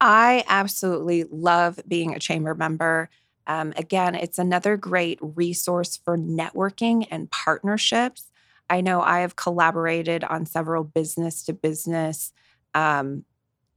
I 0.00 0.44
absolutely 0.48 1.24
love 1.24 1.78
being 1.86 2.14
a 2.14 2.18
chamber 2.18 2.54
member. 2.54 3.10
Um, 3.46 3.72
again, 3.76 4.14
it's 4.14 4.38
another 4.38 4.76
great 4.76 5.18
resource 5.20 5.96
for 5.96 6.16
networking 6.16 7.06
and 7.10 7.30
partnerships. 7.30 8.29
I 8.70 8.80
know 8.80 9.02
I 9.02 9.20
have 9.20 9.36
collaborated 9.36 10.24
on 10.24 10.46
several 10.46 10.84
business 10.84 11.42
to 11.44 11.52
business, 11.52 12.32
um, 12.74 13.24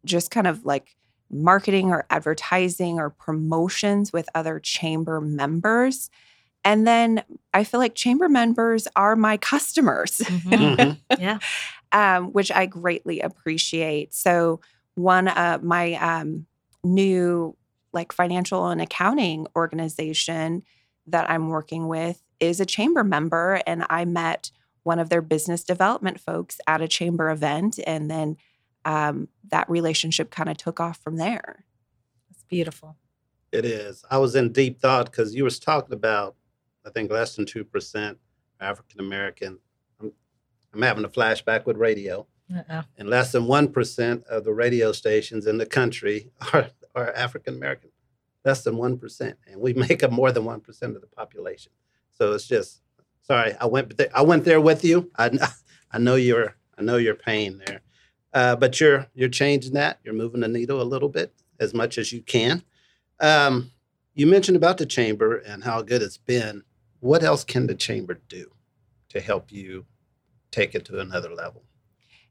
just 0.06 0.32
kind 0.32 0.47
of 0.47 0.63
like 0.65 0.95
marketing 1.32 1.89
or 1.89 2.06
advertising 2.10 2.99
or 2.99 3.10
promotions 3.10 4.13
with 4.13 4.29
other 4.36 4.60
chamber 4.60 5.19
members. 5.19 6.10
And 6.63 6.88
then 6.88 7.23
I 7.53 7.63
feel 7.63 7.79
like 7.79 7.95
chamber 7.95 8.29
members 8.29 8.88
are 8.95 9.15
my 9.15 9.38
customers. 9.38 10.19
Mhm. 10.19 10.97
Yeah. 11.19 11.39
um, 11.91 12.32
which 12.34 12.51
I 12.51 12.65
greatly 12.65 13.19
appreciate. 13.19 14.13
So 14.13 14.62
one 14.95 15.27
of 15.27 15.63
my 15.63 15.93
um, 15.95 16.45
new 16.84 17.56
like 17.93 18.12
financial 18.12 18.67
and 18.67 18.82
accounting 18.82 19.45
organization 19.56 20.63
that 21.08 21.29
I'm 21.29 21.49
working 21.49 21.88
with 21.88 22.21
is 22.39 22.60
a 22.60 22.65
chamber 22.65 23.03
member, 23.03 23.62
and 23.67 23.86
I 23.89 24.06
met 24.06 24.51
one 24.84 25.00
of 25.00 25.10
their 25.10 25.22
business 25.22 25.63
development 25.63 26.19
folks 26.19 26.60
at 26.67 26.82
a 26.82 26.88
chamber 26.88 27.30
event, 27.30 27.80
and 27.88 28.10
then 28.10 28.38
um, 28.86 29.30
that 29.50 29.69
relationship 29.69 30.30
kind 30.30 30.50
of 30.50 30.58
took 30.58 30.80
off 30.80 30.98
from 31.02 31.17
there. 31.17 31.65
It's 32.30 32.43
beautiful. 32.43 32.98
It 33.52 33.65
is. 33.65 34.04
I 34.10 34.17
was 34.17 34.36
in 34.36 34.52
deep 34.52 34.80
thought 34.80 35.06
because 35.06 35.36
you 35.36 35.43
was 35.43 35.60
talking 35.60 35.93
about, 35.93 36.36
I 36.86 36.89
think 36.89 37.12
less 37.12 37.36
than 37.36 37.46
two 37.46 37.63
percent 37.63 38.17
African 38.60 39.00
American. 39.00 39.60
I'm, 40.02 40.12
I'm 40.74 40.82
having 40.82 41.06
a 41.06 41.10
flashback 41.10 41.65
with 41.65 41.78
radio, 41.78 42.28
Uh-oh. 42.54 42.82
and 42.98 43.10
less 43.10 43.32
than 43.32 43.46
one 43.46 43.69
percent 43.69 44.24
of 44.26 44.43
the 44.43 44.54
radio 44.54 44.91
stations 44.91 45.46
in 45.46 45.58
the 45.58 45.65
country 45.65 46.32
are 46.54 46.69
are 46.96 47.13
African 47.13 47.56
American. 47.56 47.91
Less 48.43 48.63
than 48.63 48.76
one 48.76 48.98
percent, 48.98 49.38
and 49.48 49.62
we 49.62 49.74
make 49.74 50.04
up 50.04 50.12
more 50.12 50.32
than 50.32 50.43
one 50.43 50.60
percent 50.60 50.96
of 50.96 51.02
the 51.02 51.08
population. 51.08 51.72
So 52.12 52.34
it's 52.34 52.48
just 52.48 52.83
sorry. 53.24 53.54
I 53.60 53.66
went 53.66 53.98
there, 53.98 54.10
I 54.14 54.22
went 54.22 54.46
there 54.46 54.62
with 54.62 54.84
you. 54.84 55.12
I 55.18 55.32
I 55.92 55.98
know 55.98 56.16
your 56.16 56.56
I 56.78 56.82
know 56.82 56.98
your 56.98 57.16
pain 57.16 57.62
there, 57.66 57.82
uh, 58.34 58.56
but 58.56 58.80
you're 58.80 59.08
you're 59.14 59.30
changing 59.30 59.74
that. 59.74 60.00
You're 60.04 60.14
moving 60.14 60.42
the 60.42 60.48
needle 60.48 60.82
a 60.82 60.84
little 60.84 61.10
bit 61.10 61.34
as 61.60 61.74
much 61.74 61.98
as 61.98 62.12
you 62.12 62.22
can. 62.22 62.64
Um, 63.20 63.72
you 64.14 64.28
mentioned 64.28 64.58
about 64.58 64.78
the 64.78 64.86
chamber 64.86 65.38
and 65.38 65.64
how 65.64 65.82
good 65.82 66.02
it's 66.02 66.18
been. 66.18 66.64
What 67.00 67.24
else 67.24 67.44
can 67.44 67.68
the 67.68 67.76
chamber 67.76 68.20
do 68.28 68.52
to 69.10 69.20
help 69.20 69.52
you 69.52 69.86
take 70.52 70.76
it 70.76 70.86
to 70.86 71.00
another 71.00 71.34
level? 71.34 71.64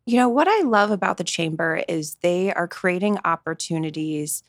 You 0.05 0.17
know, 0.17 0.29
what 0.29 0.49
I 0.49 0.63
love 0.63 0.91
about 0.91 1.17
the 1.17 1.25
chamber 1.25 1.83
is 1.89 2.17
they 2.17 2.53
are 2.53 2.67
creating 2.67 3.19
opportunities 3.25 4.43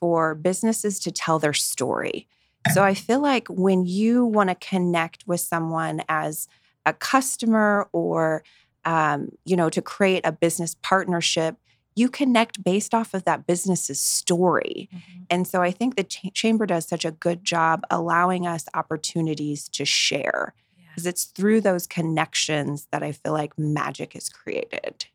for 0.00 0.34
businesses 0.34 0.98
to 1.00 1.10
tell 1.10 1.38
their 1.38 1.52
story. 1.52 2.26
So 2.72 2.82
I 2.82 2.94
feel 2.94 3.20
like 3.20 3.48
when 3.48 3.84
you 3.84 4.24
want 4.24 4.48
to 4.48 4.54
connect 4.54 5.26
with 5.26 5.40
someone 5.40 6.02
as 6.08 6.48
a 6.86 6.92
customer 6.92 7.88
or 7.92 8.42
um, 8.84 9.30
you 9.44 9.56
know 9.56 9.70
to 9.70 9.82
create 9.82 10.22
a 10.24 10.32
business 10.32 10.76
partnership, 10.82 11.56
you 11.94 12.08
connect 12.08 12.62
based 12.62 12.94
off 12.94 13.14
of 13.14 13.24
that 13.24 13.46
business's 13.46 14.00
story. 14.00 14.88
Mm-hmm. 14.92 15.22
And 15.30 15.46
so 15.46 15.62
I 15.62 15.70
think 15.70 15.96
the 15.96 16.04
ch- 16.04 16.32
chamber 16.32 16.66
does 16.66 16.86
such 16.86 17.04
a 17.04 17.10
good 17.10 17.44
job 17.44 17.84
allowing 17.90 18.46
us 18.46 18.66
opportunities 18.74 19.68
to 19.70 19.84
share 19.84 20.54
because 20.88 21.06
it's 21.06 21.24
through 21.24 21.60
those 21.60 21.86
connections 21.86 22.86
that 22.92 23.02
I 23.02 23.12
feel 23.12 23.32
like 23.32 23.58
magic 23.58 24.14
is 24.14 24.28
created. 24.28 25.06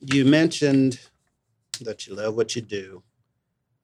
You 0.00 0.24
mentioned 0.24 1.00
that 1.80 2.06
you 2.06 2.14
love 2.14 2.36
what 2.36 2.54
you 2.54 2.62
do, 2.62 3.02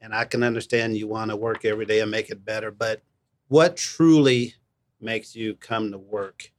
and 0.00 0.14
I 0.14 0.26
can 0.26 0.44
understand 0.44 0.96
you 0.96 1.09
want 1.09 1.30
to 1.30 1.37
work 1.37 1.64
every 1.64 1.87
day 1.87 2.00
and 2.00 2.11
make 2.11 2.30
it 2.30 2.44
better, 2.44 2.70
but 2.70 3.02
what 3.51 3.77
truly 3.77 4.55
makes 5.01 5.35
you 5.35 5.55
come 5.55 5.91
to 5.91 5.99
work 5.99 6.53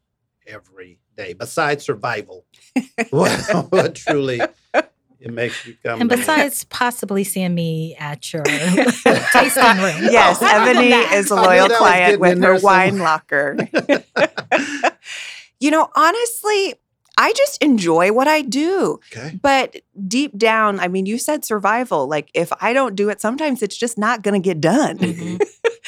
every 0.46 1.00
day 1.16 1.32
besides 1.32 1.86
survival? 1.86 2.46
what, 3.12 3.32
what 3.70 3.96
truly 3.96 4.42
it 4.74 5.32
makes 5.32 5.66
you 5.66 5.78
come. 5.82 6.02
And 6.02 6.10
besides 6.10 6.66
possibly 6.66 7.24
seeing 7.24 7.56
me 7.56 7.96
at 7.98 8.34
your 8.34 8.44
tasting 8.44 9.78
room. 9.78 10.10
Yes, 10.12 10.40
oh, 10.42 10.48
Ebony 10.48 10.92
is 11.16 11.32
a 11.32 11.36
loyal 11.36 11.70
client 11.70 12.20
with 12.20 12.44
her 12.44 12.60
wine 12.60 13.00
locker. 13.00 13.56
you 15.62 15.72
know, 15.72 15.90
honestly, 15.96 16.76
I 17.18 17.32
just 17.34 17.64
enjoy 17.64 18.12
what 18.12 18.28
I 18.28 18.42
do. 18.42 19.00
Okay. 19.16 19.40
But 19.42 19.78
deep 20.08 20.38
down, 20.38 20.80
I 20.82 20.90
mean, 20.90 21.06
you 21.06 21.18
said 21.18 21.46
survival. 21.46 22.08
Like, 22.08 22.32
if 22.34 22.52
I 22.60 22.74
don't 22.74 22.96
do 22.96 23.08
it, 23.10 23.22
sometimes 23.22 23.62
it's 23.62 23.78
just 23.78 23.98
not 23.98 24.24
going 24.24 24.42
to 24.42 24.46
get 24.46 24.60
done. 24.60 24.98
Mm-hmm. 24.98 25.38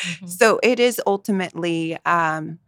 Mm-hmm. 0.04 0.28
So 0.28 0.60
it 0.64 0.80
is 0.80 1.02
ultimately, 1.06 1.98
um, 2.06 2.60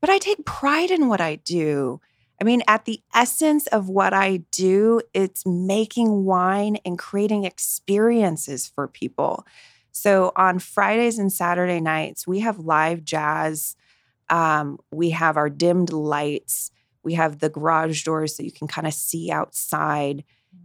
but 0.00 0.10
I 0.10 0.18
take 0.18 0.44
pride 0.44 0.90
in 0.90 1.08
what 1.08 1.20
I 1.20 1.36
do. 1.36 2.00
I 2.40 2.44
mean, 2.44 2.62
at 2.68 2.84
the 2.84 3.00
essence 3.14 3.66
of 3.68 3.88
what 3.88 4.14
I 4.14 4.38
do, 4.52 5.00
it's 5.12 5.44
making 5.44 6.24
wine 6.24 6.78
and 6.84 6.98
creating 6.98 7.44
experiences 7.44 8.68
for 8.68 8.86
people. 8.86 9.44
So 9.90 10.32
on 10.36 10.60
Fridays 10.60 11.18
and 11.18 11.32
Saturday 11.32 11.80
nights, 11.80 12.26
we 12.26 12.40
have 12.40 12.60
live 12.60 13.04
jazz. 13.04 13.74
Um, 14.30 14.78
we 14.92 15.10
have 15.10 15.36
our 15.36 15.50
dimmed 15.50 15.92
lights. 15.92 16.70
We 17.02 17.14
have 17.14 17.40
the 17.40 17.48
garage 17.48 18.04
doors 18.04 18.36
so 18.36 18.44
you 18.44 18.52
can 18.52 18.68
kind 18.68 18.86
of 18.86 18.94
see 18.94 19.32
outside. 19.32 20.22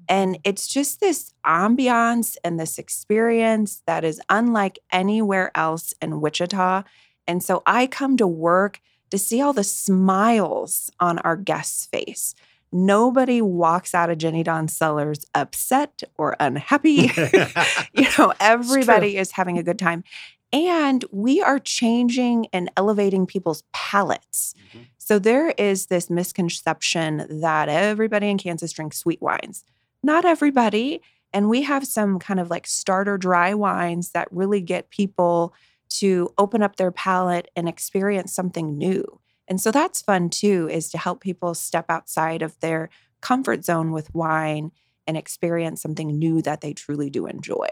And 0.08 0.38
it's 0.44 0.68
just 0.68 1.00
this 1.00 1.34
ambiance 1.46 2.36
and 2.44 2.60
this 2.60 2.78
experience 2.78 3.82
that 3.86 4.04
is 4.04 4.22
unlike 4.30 4.80
anywhere 4.92 5.52
else 5.56 5.94
in 6.02 6.22
Wichita. 6.22 6.84
And 7.28 7.44
so 7.44 7.64
I 7.66 7.88
come 7.88 8.18
to 8.18 8.28
work 8.28 8.82
to 9.12 9.18
see 9.18 9.42
all 9.42 9.54
the 9.54 9.64
smiles 9.64 10.90
on 11.00 11.20
our 11.20 11.36
guest's 11.38 11.86
face. 11.86 12.36
Nobody 12.72 13.42
walks 13.42 13.94
out 13.94 14.10
of 14.10 14.18
Jenny 14.18 14.42
Dawn 14.42 14.68
Cellars 14.68 15.26
upset 15.36 16.02
or 16.18 16.36
unhappy. 16.40 17.12
you 17.94 18.08
know, 18.18 18.34
everybody 18.40 19.18
is 19.18 19.32
having 19.32 19.60
a 19.60 19.64
good 19.64 19.78
time. 19.78 20.04
And 20.52 21.06
we 21.12 21.42
are 21.42 21.60
changing 21.60 22.48
and 22.54 22.72
elevating 22.78 23.26
people's 23.26 23.64
palates. 23.74 24.54
Mm-hmm. 24.70 24.84
So 24.98 25.20
there 25.20 25.50
is 25.58 25.88
this 25.88 26.10
misconception 26.10 27.28
that 27.42 27.70
everybody 27.70 28.30
in 28.30 28.38
Kansas 28.38 28.72
drinks 28.72 28.98
sweet 28.98 29.22
wines. 29.22 29.66
Not 30.04 30.26
everybody. 30.26 31.02
And 31.32 31.50
we 31.50 31.64
have 31.64 31.88
some 31.88 32.20
kind 32.20 32.40
of 32.40 32.50
like 32.50 32.68
starter 32.68 33.18
dry 33.18 33.54
wines 33.54 34.12
that 34.12 34.28
really 34.32 34.62
get 34.62 34.90
people 34.90 35.54
to 35.90 36.30
open 36.38 36.62
up 36.62 36.76
their 36.76 36.92
palate 36.92 37.50
and 37.56 37.68
experience 37.68 38.34
something 38.34 38.78
new. 38.78 39.20
And 39.48 39.60
so 39.60 39.72
that's 39.72 40.02
fun 40.02 40.30
too, 40.30 40.70
is 40.72 40.90
to 40.92 40.98
help 40.98 41.22
people 41.22 41.54
step 41.54 41.86
outside 41.90 42.42
of 42.42 42.60
their 42.60 42.90
comfort 43.22 43.66
zone 43.66 43.92
with 43.92 44.14
wine 44.14 44.72
and 45.08 45.18
experience 45.18 45.82
something 45.82 46.08
new 46.08 46.42
that 46.42 46.62
they 46.62 46.74
truly 46.74 47.10
do 47.10 47.26
enjoy. 47.26 47.68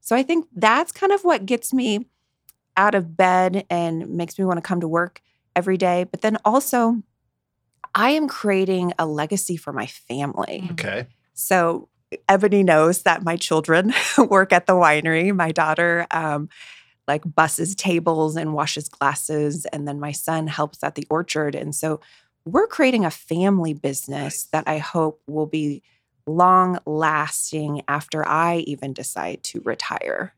So 0.00 0.14
I 0.14 0.22
think 0.22 0.46
that's 0.54 0.92
kind 0.92 1.12
of 1.12 1.24
what 1.24 1.46
gets 1.46 1.72
me 1.72 2.06
out 2.76 2.94
of 2.94 3.16
bed 3.16 3.66
and 3.70 4.08
makes 4.10 4.38
me 4.38 4.44
want 4.44 4.58
to 4.58 4.62
come 4.62 4.80
to 4.80 4.88
work 4.88 5.20
every 5.54 5.76
day. 5.76 6.04
But 6.04 6.20
then 6.20 6.38
also, 6.44 7.02
I 7.94 8.10
am 8.10 8.28
creating 8.28 8.92
a 8.98 9.06
legacy 9.06 9.56
for 9.56 9.72
my 9.72 9.86
family. 9.86 10.60
Mm-hmm. 10.62 10.72
Okay. 10.72 11.06
So 11.36 11.88
Ebony 12.28 12.62
knows 12.62 13.02
that 13.02 13.22
my 13.22 13.36
children 13.36 13.94
work 14.18 14.52
at 14.52 14.66
the 14.66 14.72
winery. 14.72 15.34
My 15.34 15.52
daughter 15.52 16.06
um, 16.10 16.48
like 17.06 17.22
busses 17.34 17.74
tables 17.74 18.36
and 18.36 18.54
washes 18.54 18.88
glasses. 18.88 19.66
And 19.66 19.86
then 19.86 20.00
my 20.00 20.12
son 20.12 20.46
helps 20.46 20.82
at 20.82 20.94
the 20.94 21.06
orchard. 21.08 21.54
And 21.54 21.74
so 21.74 22.00
we're 22.44 22.66
creating 22.66 23.04
a 23.04 23.10
family 23.10 23.74
business 23.74 24.44
that 24.52 24.64
I 24.66 24.78
hope 24.78 25.20
will 25.26 25.46
be 25.46 25.82
long 26.26 26.78
lasting 26.86 27.82
after 27.86 28.26
I 28.26 28.58
even 28.58 28.92
decide 28.92 29.42
to 29.44 29.60
retire. 29.60 30.34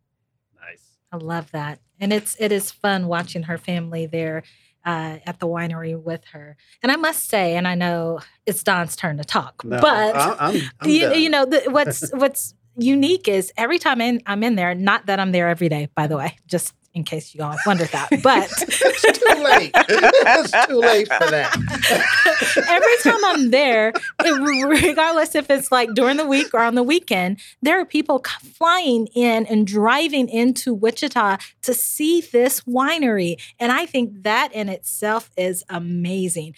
Nice. 0.60 0.96
I 1.12 1.16
love 1.16 1.50
that. 1.52 1.80
And 2.00 2.12
it's 2.12 2.36
it 2.38 2.52
is 2.52 2.70
fun 2.70 3.06
watching 3.06 3.44
her 3.44 3.58
family 3.58 4.06
there 4.06 4.42
uh, 4.88 5.18
at 5.26 5.38
the 5.38 5.46
winery 5.46 6.00
with 6.00 6.24
her. 6.32 6.56
And 6.82 6.90
I 6.90 6.96
must 6.96 7.28
say, 7.28 7.56
and 7.56 7.68
I 7.68 7.74
know 7.74 8.20
it's 8.46 8.62
Don's 8.62 8.96
turn 8.96 9.18
to 9.18 9.24
talk, 9.24 9.62
no, 9.62 9.78
but 9.82 10.16
I, 10.16 10.36
I'm, 10.38 10.62
I'm 10.80 10.88
you, 10.88 11.12
you, 11.12 11.28
know 11.28 11.44
the, 11.44 11.64
what's 11.68 12.10
what's 12.14 12.54
unique 12.74 13.28
is 13.28 13.52
every 13.58 13.78
time 13.78 14.00
in, 14.00 14.22
I'm 14.24 14.42
in 14.42 14.54
there, 14.54 14.74
not 14.74 15.04
that 15.04 15.20
I'm 15.20 15.30
there 15.32 15.50
every 15.50 15.68
day, 15.68 15.90
by 15.94 16.06
the 16.06 16.16
way, 16.16 16.38
just 16.46 16.72
in 16.98 17.04
case 17.04 17.34
you 17.34 17.42
all 17.42 17.56
wondered 17.64 17.88
that. 17.90 18.08
But 18.22 18.50
it's 18.60 19.18
too 19.18 19.42
late. 19.42 19.70
it's 19.74 20.66
too 20.66 20.78
late 20.78 21.06
for 21.06 21.30
that. 21.30 22.64
every 22.68 22.96
time 23.02 23.24
I'm 23.24 23.50
there, 23.50 23.92
regardless 24.20 25.34
if 25.34 25.48
it's 25.48 25.70
like 25.70 25.94
during 25.94 26.16
the 26.16 26.26
week 26.26 26.52
or 26.52 26.60
on 26.60 26.74
the 26.74 26.82
weekend, 26.82 27.40
there 27.62 27.80
are 27.80 27.84
people 27.84 28.22
flying 28.42 29.06
in 29.14 29.46
and 29.46 29.66
driving 29.66 30.28
into 30.28 30.74
Wichita 30.74 31.38
to 31.62 31.72
see 31.74 32.20
this 32.20 32.62
winery. 32.62 33.40
And 33.60 33.70
I 33.70 33.86
think 33.86 34.24
that 34.24 34.52
in 34.52 34.68
itself 34.68 35.30
is 35.36 35.64
amazing 35.68 36.54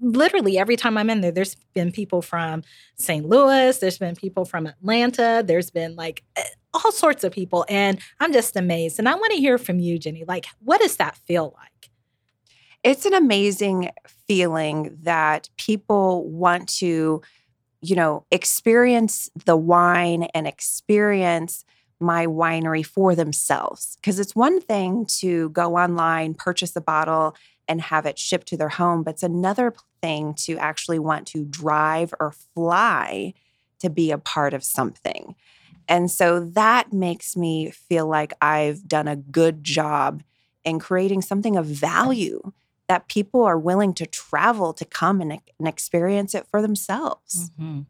literally 0.00 0.58
every 0.58 0.76
time 0.76 0.96
I'm 0.96 1.10
in 1.10 1.20
there, 1.20 1.30
there's 1.30 1.56
been 1.74 1.92
people 1.92 2.22
from 2.22 2.62
St. 2.96 3.26
Louis, 3.26 3.76
there's 3.78 3.98
been 3.98 4.14
people 4.14 4.44
from 4.44 4.66
Atlanta, 4.66 5.42
there's 5.44 5.70
been 5.70 5.94
like 5.94 6.22
eh, 6.36 6.42
all 6.72 6.92
sorts 6.92 7.24
of 7.24 7.32
people. 7.32 7.64
And 7.68 7.98
I'm 8.20 8.32
just 8.32 8.56
amazed. 8.56 8.98
And 8.98 9.08
I 9.08 9.14
want 9.14 9.32
to 9.32 9.38
hear 9.38 9.58
from 9.58 9.78
you, 9.78 9.98
Jenny. 9.98 10.24
Like, 10.26 10.46
what 10.60 10.80
does 10.80 10.96
that 10.96 11.16
feel 11.16 11.54
like? 11.58 11.90
It's 12.82 13.04
an 13.04 13.14
amazing 13.14 13.90
feeling 14.26 14.96
that 15.02 15.50
people 15.58 16.28
want 16.28 16.68
to, 16.76 17.20
you 17.82 17.96
know, 17.96 18.24
experience 18.30 19.28
the 19.44 19.56
wine 19.56 20.24
and 20.34 20.46
experience 20.46 21.64
my 22.00 22.26
winery 22.26 22.84
for 22.84 23.14
themselves. 23.14 23.96
Because 23.96 24.18
it's 24.18 24.34
one 24.34 24.60
thing 24.60 25.04
to 25.18 25.50
go 25.50 25.76
online, 25.76 26.32
purchase 26.32 26.74
a 26.74 26.80
bottle, 26.80 27.36
and 27.68 27.82
have 27.82 28.06
it 28.06 28.18
shipped 28.18 28.48
to 28.48 28.56
their 28.56 28.70
home. 28.70 29.02
But 29.02 29.14
it's 29.14 29.22
another 29.22 29.74
thing 30.00 30.32
to 30.34 30.56
actually 30.56 30.98
want 30.98 31.26
to 31.28 31.44
drive 31.44 32.14
or 32.18 32.32
fly 32.54 33.34
to 33.80 33.90
be 33.90 34.10
a 34.10 34.18
part 34.18 34.54
of 34.54 34.64
something. 34.64 35.34
And 35.90 36.08
so 36.08 36.40
that 36.40 36.92
makes 36.92 37.36
me 37.36 37.70
feel 37.70 38.06
like 38.06 38.32
I've 38.40 38.86
done 38.86 39.08
a 39.08 39.16
good 39.16 39.64
job 39.64 40.22
in 40.64 40.78
creating 40.78 41.20
something 41.20 41.56
of 41.56 41.66
value 41.66 42.52
that 42.86 43.08
people 43.08 43.42
are 43.42 43.58
willing 43.58 43.92
to 43.94 44.06
travel 44.06 44.72
to 44.72 44.84
come 44.84 45.20
and, 45.20 45.40
and 45.58 45.68
experience 45.68 46.34
it 46.34 46.46
for 46.46 46.62
themselves. 46.62 47.50
Mm-hmm. 47.50 47.80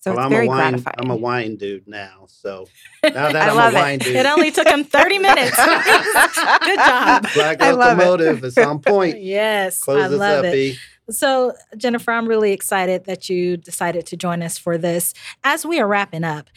So 0.00 0.12
well, 0.12 0.18
it's 0.20 0.24
I'm 0.24 0.30
very 0.30 0.46
a 0.46 0.48
wine, 0.48 0.58
gratifying. 0.58 0.94
I'm 0.98 1.10
a 1.10 1.16
wine 1.16 1.56
dude 1.56 1.88
now. 1.88 2.26
So 2.26 2.68
now 3.02 3.32
that 3.32 3.36
I 3.36 3.48
am 3.48 3.56
love 3.56 3.72
a 3.72 3.76
wine 3.76 3.94
it. 3.94 4.04
dude. 4.04 4.16
It 4.16 4.26
only 4.26 4.50
took 4.50 4.68
him 4.68 4.84
30 4.84 5.18
minutes. 5.18 5.56
Good 5.64 6.76
job. 6.76 7.26
Black 7.34 7.62
I 7.62 7.70
Locomotive 7.72 8.44
is 8.44 8.58
on 8.58 8.80
point. 8.80 9.18
Yes. 9.28 9.82
Close 9.82 10.04
I 10.04 10.06
love 10.08 10.44
up, 10.44 10.52
it. 10.52 10.54
E. 10.54 10.78
So, 11.10 11.54
Jennifer, 11.76 12.10
I'm 12.12 12.28
really 12.28 12.52
excited 12.52 13.04
that 13.04 13.30
you 13.30 13.56
decided 13.56 14.04
to 14.06 14.16
join 14.16 14.42
us 14.42 14.58
for 14.58 14.76
this. 14.76 15.14
As 15.42 15.64
we 15.64 15.80
are 15.80 15.88
wrapping 15.88 16.24
up, 16.24 16.50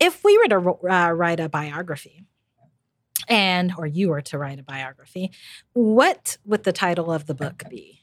if 0.00 0.22
we 0.24 0.38
were 0.38 0.48
to 0.48 0.88
uh, 0.90 1.10
write 1.10 1.40
a 1.40 1.48
biography, 1.48 2.24
and 3.28 3.72
or 3.76 3.86
you 3.86 4.08
were 4.08 4.22
to 4.22 4.38
write 4.38 4.58
a 4.58 4.62
biography, 4.62 5.30
what 5.72 6.38
would 6.44 6.64
the 6.64 6.72
title 6.72 7.12
of 7.12 7.26
the 7.26 7.34
book 7.34 7.64
be? 7.68 8.00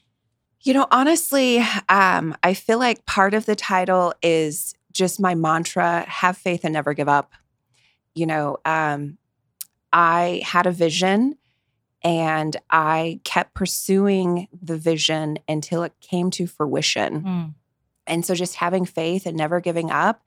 You 0.62 0.74
know, 0.74 0.86
honestly, 0.90 1.64
um, 1.88 2.36
I 2.42 2.54
feel 2.54 2.78
like 2.78 3.06
part 3.06 3.34
of 3.34 3.46
the 3.46 3.56
title 3.56 4.14
is 4.22 4.74
just 4.92 5.20
my 5.20 5.34
mantra 5.34 6.04
have 6.08 6.36
faith 6.36 6.64
and 6.64 6.72
never 6.72 6.94
give 6.94 7.08
up. 7.08 7.32
You 8.14 8.26
know, 8.26 8.56
um, 8.64 9.18
I 9.92 10.42
had 10.44 10.66
a 10.66 10.72
vision 10.72 11.36
and 12.02 12.56
I 12.70 13.20
kept 13.24 13.54
pursuing 13.54 14.48
the 14.60 14.76
vision 14.76 15.38
until 15.48 15.82
it 15.82 15.92
came 16.00 16.30
to 16.32 16.46
fruition. 16.46 17.22
Mm. 17.22 17.54
And 18.06 18.24
so 18.24 18.34
just 18.34 18.56
having 18.56 18.84
faith 18.84 19.26
and 19.26 19.36
never 19.36 19.60
giving 19.60 19.90
up 19.90 20.22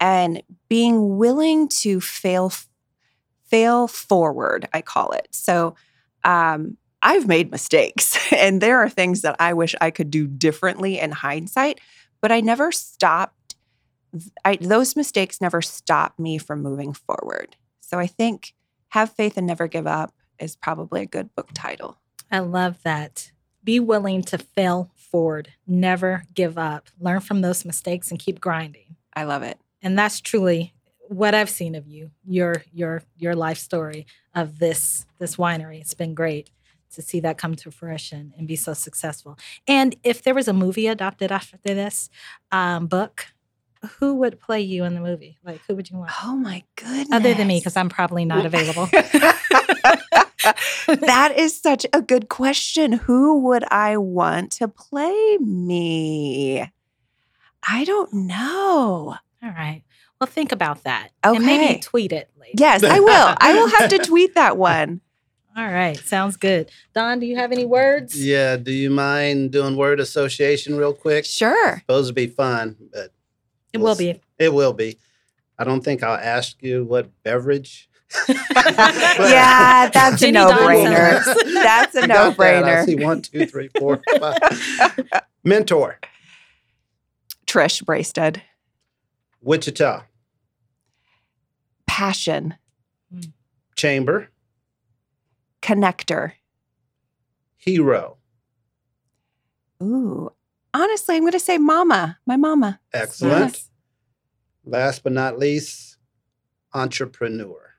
and 0.00 0.42
being 0.68 1.18
willing 1.18 1.68
to 1.68 2.00
fail 2.00 2.52
fail 3.44 3.88
forward, 3.88 4.68
I 4.72 4.80
call 4.80 5.10
it. 5.10 5.28
So 5.32 5.74
um, 6.24 6.76
I've 7.02 7.26
made 7.26 7.50
mistakes 7.50 8.32
and 8.32 8.60
there 8.60 8.78
are 8.78 8.88
things 8.88 9.22
that 9.22 9.36
I 9.38 9.52
wish 9.52 9.74
I 9.80 9.90
could 9.90 10.10
do 10.10 10.26
differently 10.26 10.98
in 10.98 11.12
hindsight, 11.12 11.80
but 12.20 12.32
I 12.32 12.40
never 12.40 12.72
stopped. 12.72 13.56
I, 14.44 14.56
those 14.56 14.96
mistakes 14.96 15.40
never 15.40 15.62
stopped 15.62 16.18
me 16.18 16.38
from 16.38 16.62
moving 16.62 16.92
forward. 16.92 17.56
So 17.80 17.98
I 17.98 18.06
think 18.06 18.54
Have 18.88 19.12
Faith 19.12 19.36
and 19.36 19.46
Never 19.46 19.68
Give 19.68 19.86
Up 19.86 20.14
is 20.38 20.56
probably 20.56 21.02
a 21.02 21.06
good 21.06 21.34
book 21.34 21.50
title. 21.54 21.98
I 22.30 22.40
love 22.40 22.82
that. 22.82 23.32
Be 23.62 23.78
willing 23.78 24.22
to 24.24 24.38
fail 24.38 24.90
forward, 24.94 25.52
never 25.66 26.24
give 26.34 26.56
up, 26.56 26.88
learn 26.98 27.20
from 27.20 27.40
those 27.40 27.64
mistakes 27.64 28.10
and 28.10 28.18
keep 28.18 28.40
grinding. 28.40 28.96
I 29.14 29.24
love 29.24 29.42
it. 29.42 29.58
And 29.82 29.98
that's 29.98 30.20
truly 30.20 30.74
what 31.08 31.34
I've 31.34 31.50
seen 31.50 31.74
of 31.74 31.86
you, 31.88 32.12
your 32.24 32.62
your 32.72 33.02
your 33.16 33.34
life 33.34 33.58
story 33.58 34.06
of 34.34 34.58
this 34.58 35.06
this 35.18 35.36
winery. 35.36 35.80
It's 35.80 35.94
been 35.94 36.14
great 36.14 36.50
to 36.94 37.02
see 37.02 37.20
that 37.20 37.38
come 37.38 37.54
to 37.54 37.70
fruition 37.70 38.32
and 38.36 38.46
be 38.46 38.56
so 38.56 38.74
successful. 38.74 39.38
And 39.66 39.96
if 40.02 40.22
there 40.22 40.34
was 40.34 40.48
a 40.48 40.52
movie 40.52 40.86
adopted 40.86 41.30
after 41.30 41.56
this 41.62 42.10
um, 42.50 42.86
book, 42.86 43.26
who 43.98 44.14
would 44.16 44.40
play 44.40 44.60
you 44.60 44.84
in 44.84 44.94
the 44.94 45.00
movie? 45.00 45.38
Like, 45.44 45.60
who 45.66 45.74
would 45.76 45.90
you 45.90 45.98
want? 45.98 46.12
Oh 46.22 46.36
my 46.36 46.62
goodness! 46.76 47.08
Other 47.12 47.34
than 47.34 47.46
me, 47.46 47.58
because 47.58 47.76
I'm 47.76 47.88
probably 47.88 48.24
not 48.24 48.44
available. 48.44 48.86
that 50.86 51.34
is 51.36 51.58
such 51.58 51.86
a 51.92 52.02
good 52.02 52.28
question. 52.28 52.92
Who 52.92 53.40
would 53.40 53.64
I 53.70 53.96
want 53.96 54.52
to 54.52 54.68
play 54.68 55.38
me? 55.38 56.70
I 57.68 57.84
don't 57.84 58.12
know. 58.12 59.16
All 59.42 59.50
right. 59.50 59.82
Well, 60.20 60.26
think 60.28 60.52
about 60.52 60.84
that. 60.84 61.10
Okay. 61.24 61.36
And 61.36 61.46
maybe 61.46 61.80
tweet 61.80 62.12
it 62.12 62.30
later. 62.38 62.52
Yes, 62.58 62.82
I 62.84 63.00
will. 63.00 63.34
I 63.40 63.54
will 63.54 63.68
have 63.68 63.88
to 63.90 63.98
tweet 63.98 64.34
that 64.34 64.56
one. 64.58 65.00
All 65.56 65.66
right. 65.66 65.96
Sounds 65.96 66.36
good. 66.36 66.70
Don, 66.94 67.18
do 67.20 67.26
you 67.26 67.36
have 67.36 67.50
any 67.50 67.64
words? 67.64 68.22
Yeah. 68.22 68.56
Do 68.56 68.70
you 68.72 68.90
mind 68.90 69.50
doing 69.50 69.76
word 69.76 69.98
association 69.98 70.76
real 70.76 70.92
quick? 70.92 71.24
Sure. 71.24 71.78
Supposed 71.80 72.08
to 72.08 72.14
be 72.14 72.26
fun, 72.26 72.76
but 72.92 73.12
It 73.72 73.78
we'll 73.78 73.86
will 73.86 73.90
s- 73.92 73.98
be. 73.98 74.20
It 74.38 74.52
will 74.52 74.72
be. 74.74 74.98
I 75.58 75.64
don't 75.64 75.82
think 75.82 76.02
I'll 76.02 76.16
ask 76.16 76.62
you 76.62 76.84
what 76.84 77.10
beverage. 77.22 77.88
yeah, 78.28 79.88
that's 79.92 80.22
a 80.22 80.30
no 80.32 80.50
brainer. 80.50 81.22
That's 81.62 81.94
a 81.94 82.06
no 82.06 82.32
got 82.32 82.36
that. 82.38 82.64
I 82.64 82.68
brainer. 82.68 82.84
see 82.86 82.96
one, 82.96 83.22
two, 83.22 83.46
three, 83.46 83.68
four, 83.78 84.00
five. 84.18 84.38
Mentor, 85.44 85.98
Trish 87.46 87.82
Braisted. 87.84 88.40
Wichita, 89.40 90.04
Passion. 91.86 92.54
Chamber, 93.76 94.28
Connector. 95.62 96.32
Hero. 97.56 98.16
Ooh. 99.82 100.30
Honestly, 100.72 101.16
I'm 101.16 101.22
going 101.22 101.32
to 101.32 101.40
say 101.40 101.58
mama. 101.58 102.18
My 102.26 102.36
mama. 102.36 102.80
Excellent. 102.92 103.54
Yes. 103.54 103.70
Last 104.64 105.02
but 105.02 105.12
not 105.12 105.38
least, 105.38 105.96
entrepreneur. 106.72 107.74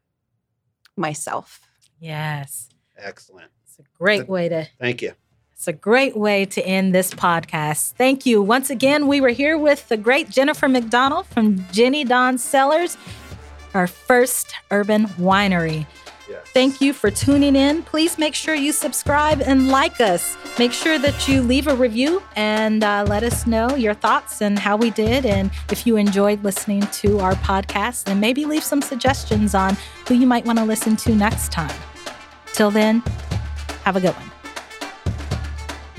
Myself. 0.98 1.62
Yes. 2.00 2.70
Excellent. 2.98 3.50
It's 3.66 3.80
a 3.80 3.84
great 3.98 4.28
way 4.28 4.50
to 4.50 4.68
Thank 4.80 5.02
you. 5.02 5.14
It's 5.62 5.68
a 5.68 5.74
great 5.74 6.18
way 6.18 6.46
to 6.46 6.66
end 6.66 6.96
this 6.96 7.14
podcast. 7.14 7.92
Thank 7.92 8.26
you. 8.26 8.42
Once 8.42 8.72
again, 8.72 9.06
we 9.06 9.22
were 9.22 9.30
here 9.30 9.60
with 9.60 9.88
the 9.90 9.96
great 9.96 10.28
Jennifer 10.28 10.68
McDonald 10.68 11.28
from 11.28 11.64
Jenny 11.72 12.04
Dawn 12.04 12.40
Cellars, 12.40 12.98
our 13.76 13.86
first 13.86 14.56
urban 14.72 15.06
winery. 15.20 15.86
Yes. 16.28 16.48
Thank 16.48 16.82
you 16.82 16.94
for 16.94 17.12
tuning 17.12 17.56
in. 17.56 17.84
Please 17.84 18.18
make 18.18 18.34
sure 18.34 18.56
you 18.56 18.72
subscribe 18.72 19.40
and 19.40 19.68
like 19.68 20.02
us. 20.02 20.36
Make 20.58 20.74
sure 20.74 20.98
that 20.98 21.28
you 21.28 21.44
leave 21.44 21.68
a 21.68 21.76
review 21.76 22.24
and 22.36 22.84
uh, 22.84 23.06
let 23.08 23.22
us 23.22 23.46
know 23.46 23.76
your 23.76 23.94
thoughts 23.94 24.42
and 24.42 24.58
how 24.58 24.78
we 24.78 24.90
did. 24.90 25.28
And 25.28 25.52
if 25.70 25.86
you 25.86 25.96
enjoyed 25.96 26.44
listening 26.44 26.82
to 26.82 27.20
our 27.20 27.36
podcast, 27.36 28.10
and 28.10 28.20
maybe 28.20 28.46
leave 28.46 28.64
some 28.64 28.82
suggestions 28.82 29.54
on 29.54 29.78
who 30.08 30.16
you 30.16 30.26
might 30.26 30.44
want 30.44 30.58
to 30.58 30.66
listen 30.66 30.96
to 30.96 31.14
next 31.14 31.52
time. 31.52 31.78
Till 32.48 32.72
then, 32.72 33.02
have 33.84 33.96
a 33.96 34.02
good 34.02 34.16
one. 34.16 34.31